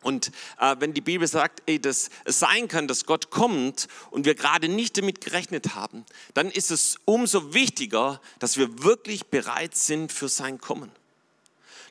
Und 0.00 0.32
äh, 0.58 0.76
wenn 0.78 0.94
die 0.94 1.02
Bibel 1.02 1.28
sagt, 1.28 1.62
ey, 1.66 1.78
dass 1.78 2.08
es 2.24 2.38
sein 2.38 2.66
kann, 2.66 2.88
dass 2.88 3.04
Gott 3.04 3.28
kommt 3.28 3.88
und 4.10 4.24
wir 4.24 4.36
gerade 4.36 4.70
nicht 4.70 4.96
damit 4.96 5.20
gerechnet 5.20 5.74
haben, 5.74 6.06
dann 6.32 6.50
ist 6.50 6.70
es 6.70 6.96
umso 7.04 7.52
wichtiger, 7.52 8.22
dass 8.38 8.56
wir 8.56 8.82
wirklich 8.82 9.26
bereit 9.26 9.76
sind 9.76 10.12
für 10.12 10.30
sein 10.30 10.62
Kommen. 10.62 10.90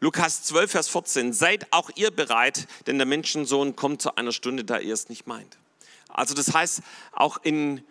Lukas 0.02 0.44
12, 0.44 0.72
Vers 0.72 0.88
14, 0.88 1.34
seid 1.34 1.72
auch 1.72 1.90
ihr 1.96 2.12
bereit, 2.12 2.68
denn 2.88 2.98
der 2.98 3.06
Menschensohn 3.06 3.76
kommt 3.76 4.02
zu 4.02 4.16
einer 4.16 4.32
Stunde, 4.32 4.64
da 4.64 4.80
ihr 4.80 4.94
es 4.94 5.10
nicht 5.10 5.28
meint. 5.28 5.58
Also 6.08 6.34
das 6.34 6.54
heißt, 6.54 6.82
auch 7.12 7.38
in 7.44 7.84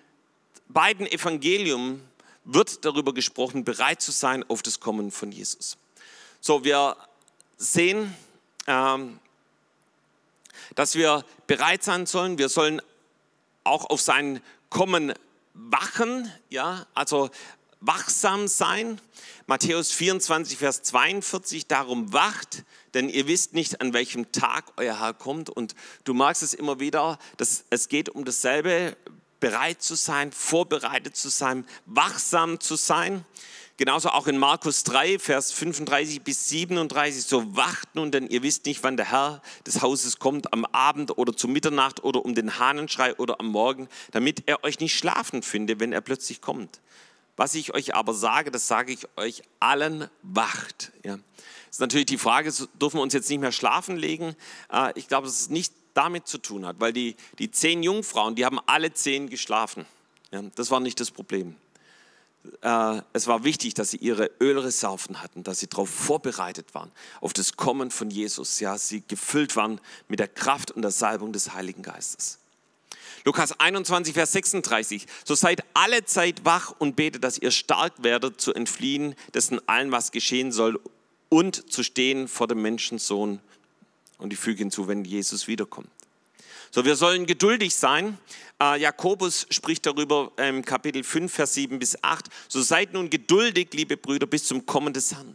beiden 0.69 1.07
Evangelium 1.07 2.01
wird 2.45 2.85
darüber 2.87 3.13
gesprochen, 3.13 3.65
bereit 3.65 4.01
zu 4.01 4.11
sein 4.11 4.43
auf 4.49 4.63
das 4.63 4.81
Kommen 4.81 5.11
von 5.11 5.33
Jesus. 5.33 5.77
So, 6.41 6.65
wir 6.65 6.97
sehen, 7.59 8.15
ähm, 8.67 9.19
dass 10.75 10.95
wir 10.95 11.25
bereit 11.47 11.83
sein 11.83 12.07
sollen. 12.07 12.39
Wir 12.39 12.49
sollen 12.49 12.81
auch 13.65 13.91
auf 13.91 14.01
sein 14.01 14.41
Kommen 14.71 15.13
wachen, 15.53 16.33
ja, 16.51 16.87
also 16.95 17.31
wachsam 17.81 18.49
sein. 18.49 19.01
Matthäus 19.47 19.93
24, 19.93 20.59
Vers 20.59 20.83
42, 20.83 21.67
darum 21.67 22.13
wacht, 22.13 22.65
denn 22.95 23.09
ihr 23.09 23.27
wisst 23.27 23.55
nicht, 23.55 23.81
an 23.81 23.93
welchem 23.93 24.31
Tag 24.33 24.65
euer 24.77 25.01
Herr 25.01 25.15
kommt. 25.15 25.49
Und 25.51 25.75
du 26.05 26.15
magst 26.15 26.43
es 26.43 26.55
immer 26.55 26.81
wieder, 26.81 27.19
dass 27.37 27.65
es 27.71 27.89
geht 27.89 28.09
um 28.09 28.25
dasselbe, 28.25 28.97
bereit 29.41 29.83
zu 29.83 29.95
sein, 29.95 30.33
vorbereitet 30.33 31.17
zu 31.17 31.29
sein, 31.29 31.65
wachsam 31.87 32.61
zu 32.61 32.77
sein. 32.77 33.25
Genauso 33.77 34.09
auch 34.09 34.27
in 34.27 34.39
Markus 34.39 34.83
3, 34.83 35.21
Vers 35.21 35.53
35 35.53 36.23
bis 36.23 36.49
37, 36.49 37.23
so 37.23 37.57
wacht 37.57 37.95
nun, 37.95 38.11
denn 38.11 38.27
ihr 38.27 38.43
wisst 38.43 38.67
nicht, 38.67 38.83
wann 38.83 38.97
der 38.97 39.13
Herr 39.13 39.41
des 39.67 39.83
Hauses 39.83 40.19
kommt, 40.19 40.53
am 40.53 40.65
Abend 40.65 41.17
oder 41.17 41.37
zu 41.37 41.47
Mitternacht 41.47 42.03
oder 42.03 42.25
um 42.25 42.35
den 42.35 42.59
Hahnenschrei 42.59 43.15
oder 43.15 43.39
am 43.39 43.47
Morgen, 43.47 43.89
damit 44.11 44.43
er 44.47 44.65
euch 44.65 44.81
nicht 44.81 44.99
schlafen 44.99 45.45
finde, 45.45 45.79
wenn 45.79 45.93
er 45.93 46.01
plötzlich 46.01 46.41
kommt. 46.41 46.81
Was 47.39 47.55
ich 47.55 47.73
euch 47.73 47.95
aber 47.95 48.15
sage, 48.15 48.51
das 48.51 48.67
sage 48.67 48.93
ich 48.93 49.07
euch 49.17 49.43
allen, 49.61 50.11
wacht. 50.23 50.91
Ja. 51.05 51.17
Das 51.17 51.77
ist 51.77 51.81
natürlich 51.81 52.07
die 52.07 52.19
Frage, 52.19 52.53
dürfen 52.81 52.99
wir 52.99 53.03
uns 53.03 53.15
jetzt 53.15 53.31
nicht 53.31 53.39
mehr 53.39 53.53
schlafen 53.53 53.97
legen? 53.97 54.35
Äh, 54.73 54.91
ich 54.99 55.07
glaube, 55.07 55.29
dass 55.29 55.43
es 55.43 55.49
nicht 55.49 55.73
damit 55.95 56.27
zu 56.27 56.39
tun 56.39 56.67
hat, 56.67 56.81
weil 56.81 56.93
die, 56.93 57.15
die 57.39 57.53
zehn 57.53 57.85
Jungfrauen, 57.85 58.35
die 58.35 58.45
haben 58.45 58.59
alle 58.67 58.93
zehn 58.93 59.31
geschlafen. 59.31 59.87
Ja, 60.33 60.43
das 60.57 60.73
war 60.73 60.81
nicht 60.81 60.99
das 60.99 61.13
Problem. 61.13 61.55
Äh, 62.61 63.03
es 63.13 63.29
war 63.29 63.45
wichtig, 63.45 63.75
dass 63.75 63.93
sie 63.93 63.99
ihre 63.99 64.33
Ölreserven 64.41 65.23
hatten, 65.23 65.45
dass 65.45 65.61
sie 65.61 65.69
darauf 65.69 65.91
vorbereitet 65.91 66.75
waren, 66.75 66.91
auf 67.21 67.33
das 67.35 67.57
Kommen 67.57 67.93
von 67.93 68.11
Jesus. 68.11 68.59
Ja, 68.59 68.77
sie 68.79 69.05
gefüllt 69.07 69.55
waren 69.55 69.81
mit 70.09 70.19
der 70.19 70.29
Kraft 70.29 70.73
und 70.73 70.83
der 70.83 70.91
Salbung 70.91 71.33
des 71.33 71.53
Heiligen 71.53 71.83
Geistes. 71.83 72.41
Lukas 73.25 73.59
21, 73.59 74.15
Vers 74.15 74.33
36. 74.33 75.07
So 75.25 75.35
seid 75.35 75.65
alle 75.75 76.05
Zeit 76.05 76.45
wach 76.45 76.75
und 76.79 76.97
betet, 76.97 77.25
dass 77.25 77.39
ihr 77.39 77.51
stark 77.51 77.95
werdet, 78.03 78.41
zu 78.41 78.55
entfliehen, 78.55 79.15
dessen 79.35 79.61
allen, 79.69 79.93
was 79.93 80.13
geschehen 80.13 80.53
soll, 80.53 80.81
und 81.29 81.71
zu 81.71 81.83
stehen 81.83 82.29
vor 82.29 82.49
dem 82.49 82.63
Menschensohn. 82.63 83.41
Und 84.19 84.33
ich 84.33 84.39
füge 84.39 84.59
hinzu, 84.59 84.89
wenn 84.89 85.05
Jesus 85.05 85.47
wiederkommt. 85.47 85.89
So, 86.71 86.85
wir 86.85 86.97
sollen 86.97 87.27
geduldig 87.27 87.75
sein. 87.75 88.19
Äh, 88.61 88.81
Jakobus 88.81 89.47
spricht 89.51 89.87
darüber 89.87 90.33
im 90.37 90.65
Kapitel 90.65 91.03
5, 91.03 91.33
Vers 91.33 91.55
7 91.55 91.79
bis 91.79 92.03
8. 92.03 92.27
So 92.49 92.61
seid 92.61 92.93
nun 92.93 93.09
geduldig, 93.09 93.69
liebe 93.73 93.97
Brüder, 93.97 94.27
bis 94.27 94.45
zum 94.45 94.67
Kommen 94.67 94.93
des 94.93 95.13
Herrn. 95.13 95.35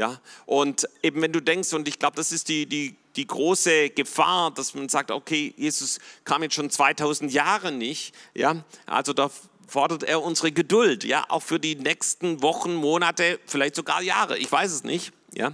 Ja, 0.00 0.18
und 0.46 0.88
eben 1.02 1.20
wenn 1.20 1.30
du 1.30 1.42
denkst, 1.42 1.74
und 1.74 1.86
ich 1.86 1.98
glaube, 1.98 2.16
das 2.16 2.32
ist 2.32 2.48
die, 2.48 2.64
die 2.64 2.96
die 3.16 3.26
große 3.26 3.90
Gefahr, 3.90 4.50
dass 4.50 4.72
man 4.72 4.88
sagt, 4.88 5.10
okay, 5.10 5.52
Jesus 5.58 5.98
kam 6.24 6.42
jetzt 6.42 6.54
schon 6.54 6.70
2000 6.70 7.30
Jahre 7.30 7.70
nicht, 7.70 8.14
ja, 8.32 8.64
also 8.86 9.12
da 9.12 9.30
fordert 9.66 10.04
er 10.04 10.22
unsere 10.22 10.52
Geduld, 10.52 11.04
ja, 11.04 11.26
auch 11.28 11.42
für 11.42 11.60
die 11.60 11.74
nächsten 11.74 12.40
Wochen, 12.40 12.72
Monate, 12.72 13.40
vielleicht 13.44 13.74
sogar 13.74 14.00
Jahre, 14.00 14.38
ich 14.38 14.50
weiß 14.50 14.72
es 14.72 14.84
nicht, 14.84 15.12
ja, 15.34 15.48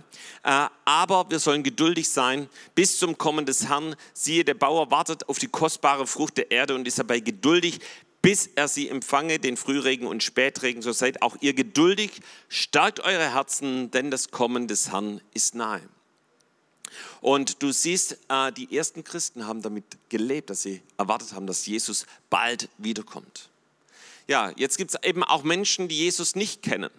äh, 0.45 0.69
aber 0.85 1.29
wir 1.29 1.41
sollen 1.41 1.65
geduldig 1.65 2.09
sein 2.09 2.49
bis 2.77 2.99
zum 2.99 3.19
Kommen 3.19 3.47
des 3.47 3.69
Herrn. 3.69 3.97
Siehe, 4.15 4.45
der 4.45 4.55
Bauer 4.55 4.91
wartet 4.91 5.29
auf 5.29 5.39
die 5.39 5.49
kostbare 5.49 6.07
Frucht 6.07 6.37
der 6.37 6.51
Erde 6.53 6.75
und 6.75 6.87
ist 6.87 6.99
dabei 6.99 7.19
geduldig, 7.19 7.81
bis 8.27 8.51
er 8.57 8.67
sie 8.67 8.89
empfange, 8.89 9.39
den 9.39 9.57
Frühregen 9.57 10.09
und 10.09 10.21
Spätregen. 10.21 10.83
So 10.83 10.91
seid 10.91 11.23
auch 11.23 11.37
ihr 11.43 11.55
geduldig, 11.55 12.11
stärkt 12.49 12.99
eure 12.99 13.33
Herzen, 13.33 13.93
denn 13.93 14.11
das 14.11 14.33
Kommen 14.33 14.67
des 14.67 14.91
Herrn 14.91 15.21
ist 15.33 15.55
nahe. 15.55 15.89
Und 17.21 17.63
du 17.63 17.71
siehst, 17.71 18.19
äh, 18.29 18.51
die 18.51 18.77
ersten 18.77 19.05
Christen 19.05 19.47
haben 19.47 19.63
damit 19.63 19.85
gelebt, 20.09 20.51
dass 20.51 20.63
sie 20.63 20.83
erwartet 20.99 21.35
haben, 21.35 21.47
dass 21.47 21.67
Jesus 21.67 22.05
bald 22.29 22.69
wiederkommt. 22.79 23.49
Ja, 24.27 24.53
jetzt 24.57 24.77
gibt 24.77 24.93
es 24.93 25.01
eben 25.05 25.23
auch 25.23 25.45
Menschen, 25.45 25.87
die 25.87 25.97
Jesus 25.97 26.35
nicht 26.35 26.63
kennen. 26.63 26.91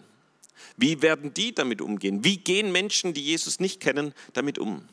Wie 0.78 1.02
werden 1.02 1.34
die 1.34 1.54
damit 1.54 1.82
umgehen? 1.82 2.24
Wie 2.24 2.38
gehen 2.38 2.72
Menschen, 2.72 3.12
die 3.12 3.22
Jesus 3.22 3.60
nicht 3.60 3.80
kennen, 3.80 4.14
damit 4.32 4.58
um? 4.58 4.88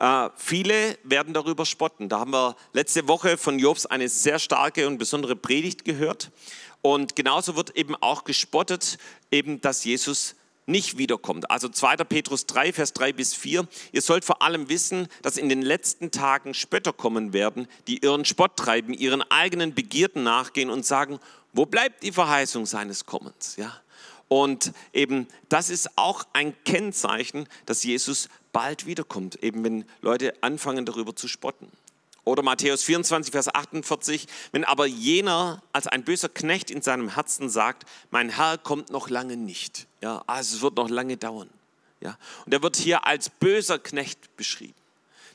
Äh, 0.00 0.30
viele 0.34 0.98
werden 1.04 1.34
darüber 1.34 1.66
spotten. 1.66 2.08
Da 2.08 2.20
haben 2.20 2.32
wir 2.32 2.56
letzte 2.72 3.06
Woche 3.06 3.36
von 3.36 3.58
Jobs 3.58 3.84
eine 3.84 4.08
sehr 4.08 4.38
starke 4.38 4.86
und 4.86 4.96
besondere 4.96 5.36
Predigt 5.36 5.84
gehört. 5.84 6.30
Und 6.80 7.14
genauso 7.14 7.54
wird 7.54 7.76
eben 7.76 7.94
auch 7.96 8.24
gespottet, 8.24 8.96
eben, 9.30 9.60
dass 9.60 9.84
Jesus 9.84 10.36
nicht 10.64 10.96
wiederkommt. 10.96 11.50
Also 11.50 11.68
2. 11.68 11.96
Petrus 11.96 12.46
3, 12.46 12.72
Vers 12.72 12.94
3 12.94 13.12
bis 13.12 13.34
4. 13.34 13.68
Ihr 13.92 14.00
sollt 14.00 14.24
vor 14.24 14.40
allem 14.40 14.70
wissen, 14.70 15.06
dass 15.20 15.36
in 15.36 15.50
den 15.50 15.60
letzten 15.60 16.10
Tagen 16.10 16.54
Spötter 16.54 16.94
kommen 16.94 17.34
werden, 17.34 17.68
die 17.86 17.98
ihren 17.98 18.24
Spott 18.24 18.56
treiben, 18.56 18.94
ihren 18.94 19.22
eigenen 19.30 19.74
Begierden 19.74 20.22
nachgehen 20.22 20.70
und 20.70 20.86
sagen, 20.86 21.18
wo 21.52 21.66
bleibt 21.66 22.04
die 22.04 22.12
Verheißung 22.12 22.64
seines 22.64 23.04
Kommens? 23.04 23.56
Ja? 23.56 23.80
Und 24.28 24.72
eben 24.92 25.26
das 25.48 25.68
ist 25.70 25.90
auch 25.98 26.24
ein 26.32 26.54
Kennzeichen, 26.64 27.48
dass 27.66 27.82
Jesus 27.82 28.28
bald 28.52 28.86
wiederkommt, 28.86 29.42
eben 29.42 29.64
wenn 29.64 29.84
Leute 30.00 30.34
anfangen 30.42 30.86
darüber 30.86 31.14
zu 31.14 31.28
spotten. 31.28 31.70
Oder 32.24 32.42
Matthäus 32.42 32.82
24, 32.82 33.32
Vers 33.32 33.52
48, 33.52 34.26
wenn 34.52 34.64
aber 34.64 34.86
jener 34.86 35.62
als 35.72 35.86
ein 35.86 36.04
böser 36.04 36.28
Knecht 36.28 36.70
in 36.70 36.82
seinem 36.82 37.14
Herzen 37.14 37.48
sagt, 37.48 37.84
mein 38.10 38.28
Herr 38.28 38.58
kommt 38.58 38.90
noch 38.90 39.08
lange 39.08 39.36
nicht. 39.36 39.86
Ja, 40.02 40.22
also 40.26 40.56
es 40.56 40.62
wird 40.62 40.76
noch 40.76 40.90
lange 40.90 41.16
dauern. 41.16 41.50
Ja, 42.00 42.18
und 42.44 42.52
er 42.52 42.62
wird 42.62 42.76
hier 42.76 43.06
als 43.06 43.30
böser 43.30 43.78
Knecht 43.78 44.36
beschrieben. 44.36 44.74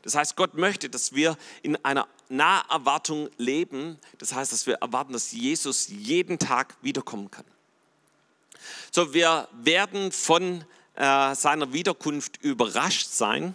Das 0.04 0.14
heißt, 0.16 0.36
Gott 0.36 0.54
möchte, 0.54 0.90
dass 0.90 1.14
wir 1.14 1.36
in 1.64 1.84
einer 1.84 2.08
Naherwartung 2.30 3.30
leben. 3.38 3.98
Das 4.20 4.34
heißt, 4.34 4.52
dass 4.52 4.68
wir 4.68 4.76
erwarten, 4.76 5.14
dass 5.14 5.32
Jesus 5.32 5.88
jeden 5.90 6.38
Tag 6.38 6.76
wiederkommen 6.82 7.32
kann. 7.32 7.46
So, 8.92 9.14
wir 9.14 9.48
werden 9.52 10.12
von 10.12 10.64
äh, 10.96 11.36
seiner 11.36 11.74
Wiederkunft 11.74 12.42
überrascht 12.42 13.10
sein. 13.10 13.54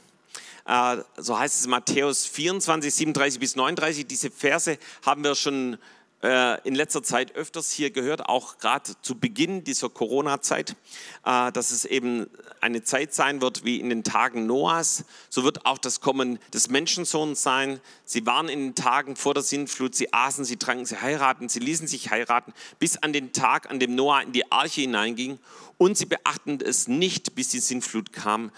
Äh, 0.67 0.99
so 1.17 1.39
heißt 1.39 1.59
es 1.59 1.65
in 1.65 1.71
Matthäus 1.71 2.27
24, 2.27 2.95
37 2.95 3.41
bis 3.41 3.57
39. 3.57 4.07
Diese 4.07 4.31
Verse 4.31 4.77
haben 5.07 5.25
wir 5.25 5.35
schon 5.35 5.79
äh, 6.23 6.61
in 6.69 6.75
letzter 6.75 7.03
Zeit 7.03 7.35
öfters 7.35 7.71
hier 7.71 7.91
gehört, 7.91 8.29
auch 8.29 8.59
gerade 8.59 8.93
zu 9.01 9.19
Beginn 9.19 9.65
dieser 9.65 9.89
Corona-Zeit, 9.89 10.77
dass 11.25 11.71
es 11.71 11.87
eben 11.87 12.27
eine 12.61 12.83
Zeit 12.83 13.15
sein 13.15 13.41
wird 13.41 13.65
wie 13.65 13.81
in 13.81 13.89
den 13.89 14.05
Tagen 14.05 14.47
Noahs. 14.47 15.05
So 15.31 15.45
wird 15.45 15.65
auch 15.65 15.79
das 15.79 16.01
Kommen 16.01 16.39
des 16.53 16.69
Menschensohns 16.69 17.43
sein. 17.43 17.81
Sie 18.05 18.27
waren 18.27 18.49
in 18.51 18.61
den 18.61 18.75
Tagen 18.75 19.17
vor 19.17 19.33
der 19.33 19.43
Sintflut, 19.43 19.95
sie 19.95 20.13
aßen, 20.13 20.45
sie 20.45 20.59
tranken, 20.59 20.85
sie 20.85 21.01
heiraten, 21.01 21.49
sie 21.49 21.61
ließen 21.61 21.87
sich 21.87 22.11
heiraten, 22.11 22.53
bis 22.79 22.99
an 22.99 23.13
den 23.15 23.33
Tag, 23.33 23.71
an 23.71 23.81
dem 23.81 23.95
Noah 23.95 24.23
in 24.23 24.33
die 24.33 24.51
Arche 24.53 24.83
hineinging. 24.83 25.39
Und 25.81 25.97
sie 25.97 26.05
beachten 26.05 26.59
es 26.61 26.89
nicht, 26.89 27.35
bis 27.35 27.49
die 27.49 27.59
Sintflut 27.59 28.13
kam 28.13 28.53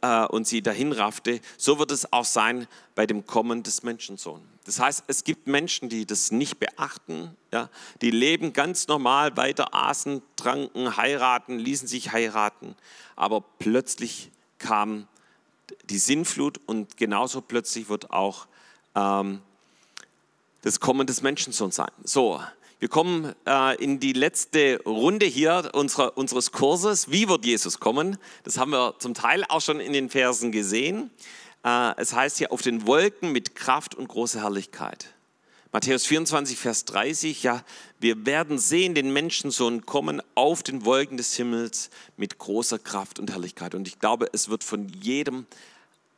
äh, 0.00 0.24
und 0.24 0.46
sie 0.46 0.62
dahin 0.62 0.92
raffte. 0.92 1.42
So 1.58 1.78
wird 1.78 1.90
es 1.90 2.14
auch 2.14 2.24
sein 2.24 2.66
bei 2.94 3.06
dem 3.06 3.26
Kommen 3.26 3.62
des 3.62 3.82
Menschensohns. 3.82 4.42
Das 4.64 4.80
heißt, 4.80 5.04
es 5.06 5.24
gibt 5.24 5.46
Menschen, 5.46 5.90
die 5.90 6.06
das 6.06 6.30
nicht 6.30 6.58
beachten, 6.58 7.36
ja, 7.52 7.68
die 8.00 8.10
leben 8.10 8.54
ganz 8.54 8.88
normal 8.88 9.36
weiter, 9.36 9.74
aßen, 9.74 10.22
tranken, 10.36 10.96
heiraten, 10.96 11.58
ließen 11.58 11.86
sich 11.86 12.10
heiraten, 12.10 12.74
aber 13.16 13.42
plötzlich 13.58 14.30
kam 14.56 15.06
die 15.90 15.98
Sinnflut 15.98 16.58
und 16.64 16.96
genauso 16.96 17.42
plötzlich 17.42 17.90
wird 17.90 18.12
auch 18.12 18.46
ähm, 18.94 19.42
das 20.62 20.80
Kommen 20.80 21.06
des 21.06 21.20
Menschensohns 21.20 21.76
sein. 21.76 21.92
So, 22.02 22.40
wir 22.82 22.88
kommen 22.88 23.32
äh, 23.46 23.76
in 23.76 24.00
die 24.00 24.12
letzte 24.12 24.80
Runde 24.84 25.24
hier 25.24 25.70
unserer, 25.72 26.18
unseres 26.18 26.50
Kurses. 26.50 27.12
Wie 27.12 27.28
wird 27.28 27.44
Jesus 27.44 27.78
kommen? 27.78 28.18
Das 28.42 28.58
haben 28.58 28.72
wir 28.72 28.96
zum 28.98 29.14
Teil 29.14 29.44
auch 29.48 29.60
schon 29.60 29.78
in 29.78 29.92
den 29.92 30.10
Versen 30.10 30.50
gesehen. 30.50 31.12
Äh, 31.64 31.92
es 31.98 32.12
heißt 32.12 32.38
hier 32.38 32.50
auf 32.50 32.60
den 32.60 32.84
Wolken 32.84 33.30
mit 33.30 33.54
Kraft 33.54 33.94
und 33.94 34.08
großer 34.08 34.42
Herrlichkeit. 34.42 35.14
Matthäus 35.70 36.06
24, 36.06 36.58
Vers 36.58 36.84
30, 36.86 37.44
ja, 37.44 37.62
wir 38.00 38.26
werden 38.26 38.58
sehen 38.58 38.96
den 38.96 39.12
Menschensohn 39.12 39.86
kommen 39.86 40.20
auf 40.34 40.64
den 40.64 40.84
Wolken 40.84 41.16
des 41.16 41.36
Himmels 41.36 41.88
mit 42.16 42.38
großer 42.38 42.80
Kraft 42.80 43.20
und 43.20 43.30
Herrlichkeit. 43.30 43.76
Und 43.76 43.86
ich 43.86 44.00
glaube, 44.00 44.26
es 44.32 44.48
wird 44.48 44.64
von 44.64 44.88
jedem 44.88 45.46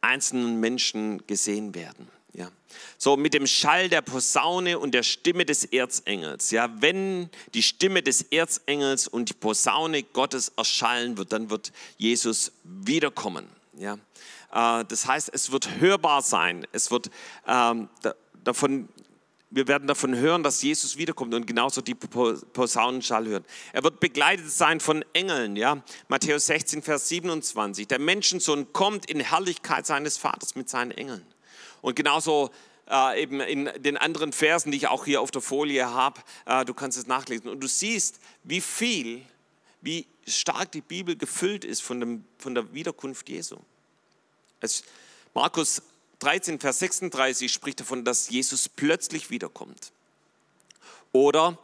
einzelnen 0.01 0.61
Menschen 0.61 1.27
gesehen 1.27 1.75
werden. 1.75 2.09
Ja. 2.35 2.51
So 2.99 3.17
mit 3.17 3.33
dem 3.33 3.47
Schall 3.47 3.89
der 3.89 4.03
Posaune 4.03 4.79
und 4.79 4.93
der 4.93 5.05
Stimme 5.05 5.45
des 5.45 5.65
Erzengels. 5.65 6.51
Ja, 6.51 6.71
wenn 6.81 7.31
die 7.55 7.63
Stimme 7.63 8.03
des 8.03 8.23
Erzengels 8.23 9.07
und 9.07 9.31
die 9.31 9.35
Posaune 9.35 10.03
Gottes 10.03 10.53
erschallen 10.57 11.17
wird, 11.17 11.33
dann 11.33 11.49
wird 11.49 11.73
Jesus 11.97 12.53
wiederkommen. 12.65 13.49
Ja. 13.79 13.99
Äh, 14.53 14.85
das 14.85 15.07
heißt, 15.07 15.31
es 15.33 15.53
wird 15.53 15.81
hörbar 15.81 16.23
sein. 16.23 16.67
Es 16.73 16.91
wird 16.91 17.09
ähm, 17.47 17.89
davon, 18.43 18.89
wir 19.51 19.69
werden 19.69 19.87
davon 19.87 20.17
hören, 20.17 20.43
dass 20.43 20.61
Jesus 20.61 20.97
wiederkommt 20.97 21.35
und 21.35 21.47
genauso 21.47 21.83
die 21.83 21.95
Posaunenschall 21.95 23.27
hören. 23.27 23.45
Er 23.73 23.85
wird 23.85 24.01
begleitet 24.01 24.51
sein 24.51 24.81
von 24.81 25.05
Engeln. 25.13 25.55
Ja? 25.55 25.85
Matthäus 26.09 26.47
16, 26.47 26.83
Vers 26.83 27.09
27. 27.11 27.87
Der 27.87 28.01
Menschensohn 28.01 28.73
kommt 28.73 29.07
in 29.07 29.21
Herrlichkeit 29.21 29.87
seines 29.87 30.19
Vaters 30.19 30.57
mit 30.57 30.69
seinen 30.69 30.91
Engeln. 30.91 31.25
Und 31.85 31.97
genauso 31.97 32.51
äh, 32.89 33.23
eben 33.23 33.41
in 33.41 33.71
den 33.77 33.99
anderen 33.99 34.33
Versen, 34.33 34.73
die 34.73 34.79
ich 34.79 34.87
auch 34.89 35.05
hier 35.05 35.21
auf 35.21 35.31
der 35.31 35.43
Folie 35.43 35.91
habe, 35.91 36.19
äh, 36.47 36.65
du 36.65 36.73
kannst 36.73 36.97
es 36.97 37.07
nachlesen. 37.07 37.51
Und 37.51 37.61
du 37.61 37.67
siehst, 37.67 38.21
wie 38.43 38.63
viel, 38.63 39.21
wie 39.83 40.07
stark 40.27 40.73
die 40.73 40.81
Bibel 40.81 41.15
gefüllt 41.15 41.63
ist 41.63 41.83
von, 41.83 42.01
dem, 42.01 42.25
von 42.39 42.55
der 42.55 42.73
Wiederkunft 42.73 43.29
Jesu. 43.29 43.59
Es, 44.63 44.83
Markus 45.35 45.83
13, 46.21 46.59
Vers 46.59 46.79
36 46.79 47.53
spricht 47.53 47.81
davon, 47.81 48.03
dass 48.03 48.31
Jesus 48.31 48.67
plötzlich 48.67 49.29
wiederkommt. 49.29 49.93
Oder 51.13 51.59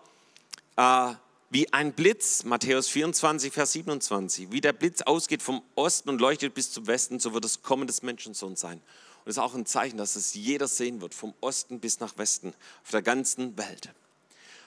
äh, 0.77 1.15
wie 1.49 1.73
ein 1.73 1.95
Blitz, 1.95 2.45
Matthäus 2.45 2.89
24, 2.89 3.55
Vers 3.55 3.73
27, 3.73 4.53
wie 4.53 4.61
der 4.61 4.75
Blitz 4.75 5.01
ausgeht 5.01 5.41
vom 5.41 5.63
Osten 5.77 6.11
und 6.11 6.21
leuchtet 6.21 6.53
bis 6.53 6.73
zum 6.73 6.87
Westen, 6.87 7.21
so 7.21 7.33
wird 7.33 7.45
das 7.45 7.63
Kommen 7.63 7.87
des 7.87 8.03
Menschensohns 8.03 8.61
sein. 8.61 8.83
Und 9.21 9.27
das 9.27 9.37
ist 9.37 9.43
auch 9.43 9.55
ein 9.55 9.67
Zeichen, 9.67 9.97
dass 9.97 10.17
es 10.17 10.35
jeder 10.35 10.67
sehen 10.67 11.01
wird, 11.01 11.15
vom 11.15 11.35
Osten 11.41 11.81
bis 11.81 12.01
nach 12.01 12.17
Westen, 12.19 12.55
auf 12.83 12.91
der 12.91 13.03
ganzen 13.03 13.57
Welt. 13.59 13.91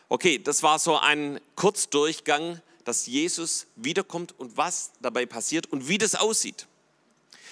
Okay, 0.09 0.37
das 0.37 0.61
war 0.61 0.77
so 0.79 0.97
ein 0.97 1.39
Kurzdurchgang, 1.55 2.61
dass 2.83 3.07
Jesus 3.07 3.65
wiederkommt 3.75 4.37
und 4.39 4.57
was 4.57 4.91
dabei 5.01 5.25
passiert 5.25 5.71
und 5.71 5.87
wie 5.87 5.97
das 5.97 6.15
aussieht. 6.15 6.67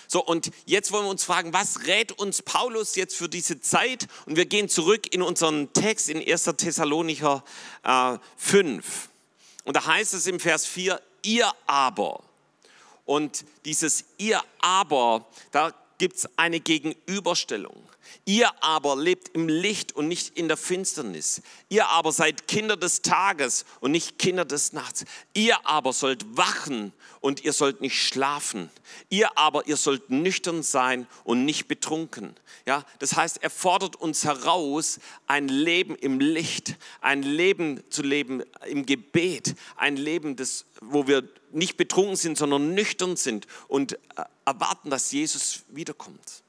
So, 0.08 0.22
und 0.24 0.52
jetzt 0.66 0.92
wollen 0.92 1.06
wir 1.06 1.10
uns 1.10 1.24
fragen, 1.24 1.54
was 1.54 1.88
rät 1.88 2.12
uns 2.12 2.42
Paulus 2.42 2.96
jetzt 2.96 3.16
für 3.16 3.30
diese 3.30 3.62
Zeit? 3.62 4.08
Und 4.26 4.36
wir 4.36 4.46
gehen 4.46 4.68
zurück 4.68 5.14
in 5.14 5.22
unseren 5.22 5.72
Text 5.72 6.10
in 6.10 6.22
1. 6.22 6.44
Thessalonicher 6.58 7.46
äh, 7.84 8.18
5. 8.36 9.10
Und 9.64 9.78
da 9.78 9.86
heißt 9.86 10.14
es 10.14 10.28
im 10.28 10.42
Vers 10.42 10.66
4, 10.66 11.02
ihr 11.24 11.50
aber. 11.66 12.22
Und 13.06 13.46
dieses 13.64 14.04
ihr 14.18 14.44
aber, 14.60 15.26
da 15.52 15.74
gibt 16.02 16.16
es 16.16 16.28
eine 16.36 16.60
Gegenüberstellung. 16.60 17.78
Ihr 18.26 18.52
aber 18.64 18.96
lebt 18.96 19.30
im 19.30 19.48
Licht 19.48 19.96
und 19.96 20.08
nicht 20.08 20.38
in 20.38 20.48
der 20.48 20.58
Finsternis. 20.58 21.42
Ihr 21.70 21.88
aber 21.88 22.12
seid 22.12 22.48
Kinder 22.48 22.78
des 22.78 23.02
Tages 23.02 23.66
und 23.80 23.92
nicht 23.92 24.20
Kinder 24.20 24.46
des 24.46 24.74
Nachts. 24.74 25.06
Ihr 25.34 25.66
aber 25.66 25.94
sollt 25.94 26.38
wachen 26.38 26.94
und 27.20 27.44
ihr 27.44 27.54
sollt 27.54 27.82
nicht 27.82 27.96
schlafen. 27.96 28.70
Ihr 29.10 29.38
aber, 29.38 29.68
ihr 29.68 29.78
sollt 29.78 30.10
nüchtern 30.10 30.64
sein 30.64 31.08
und 31.24 31.46
nicht 31.46 31.68
betrunken. 31.68 32.36
Ja, 32.66 32.84
das 33.00 33.16
heißt, 33.16 33.42
er 33.42 33.50
fordert 33.50 33.96
uns 33.96 34.26
heraus, 34.26 35.00
ein 35.28 35.48
Leben 35.48 35.96
im 35.96 36.20
Licht, 36.20 36.76
ein 37.00 37.24
Leben 37.24 37.84
zu 37.90 38.02
leben 38.02 38.44
im 38.68 38.86
Gebet, 38.86 39.56
ein 39.78 39.96
Leben, 39.96 40.36
das, 40.36 40.66
wo 40.82 41.08
wir 41.08 41.28
nicht 41.52 41.78
betrunken 41.78 42.16
sind, 42.16 42.38
sondern 42.38 42.74
nüchtern 42.74 43.16
sind 43.18 43.48
und 43.68 43.94
äh, 43.94 43.98
erwarten, 44.46 44.90
dass 44.90 45.12
Jesus 45.12 45.64
wiederkommt. 45.70 46.44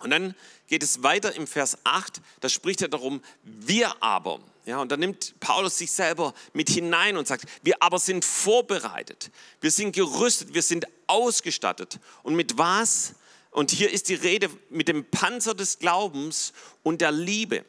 Und 0.00 0.10
dann 0.10 0.34
geht 0.66 0.82
es 0.82 1.02
weiter 1.02 1.34
im 1.34 1.46
Vers 1.46 1.78
8, 1.84 2.20
da 2.40 2.48
spricht 2.48 2.82
er 2.82 2.88
darum, 2.88 3.22
wir 3.42 4.02
aber. 4.02 4.40
Ja, 4.66 4.80
und 4.80 4.90
da 4.92 4.96
nimmt 4.96 5.34
Paulus 5.40 5.78
sich 5.78 5.90
selber 5.90 6.34
mit 6.52 6.70
hinein 6.70 7.16
und 7.16 7.26
sagt, 7.26 7.44
wir 7.62 7.82
aber 7.82 7.98
sind 7.98 8.24
vorbereitet, 8.24 9.30
wir 9.60 9.70
sind 9.70 9.92
gerüstet, 9.92 10.54
wir 10.54 10.62
sind 10.62 10.86
ausgestattet. 11.06 11.98
Und 12.22 12.34
mit 12.34 12.56
was? 12.56 13.14
Und 13.50 13.70
hier 13.70 13.90
ist 13.90 14.08
die 14.08 14.14
Rede 14.14 14.48
mit 14.68 14.88
dem 14.88 15.04
Panzer 15.04 15.54
des 15.54 15.78
Glaubens 15.78 16.52
und 16.82 17.00
der 17.00 17.10
Liebe, 17.10 17.64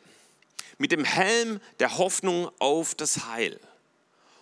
mit 0.77 0.91
dem 0.91 1.03
Helm 1.03 1.59
der 1.79 1.97
Hoffnung 1.97 2.51
auf 2.59 2.95
das 2.95 3.25
Heil. 3.25 3.59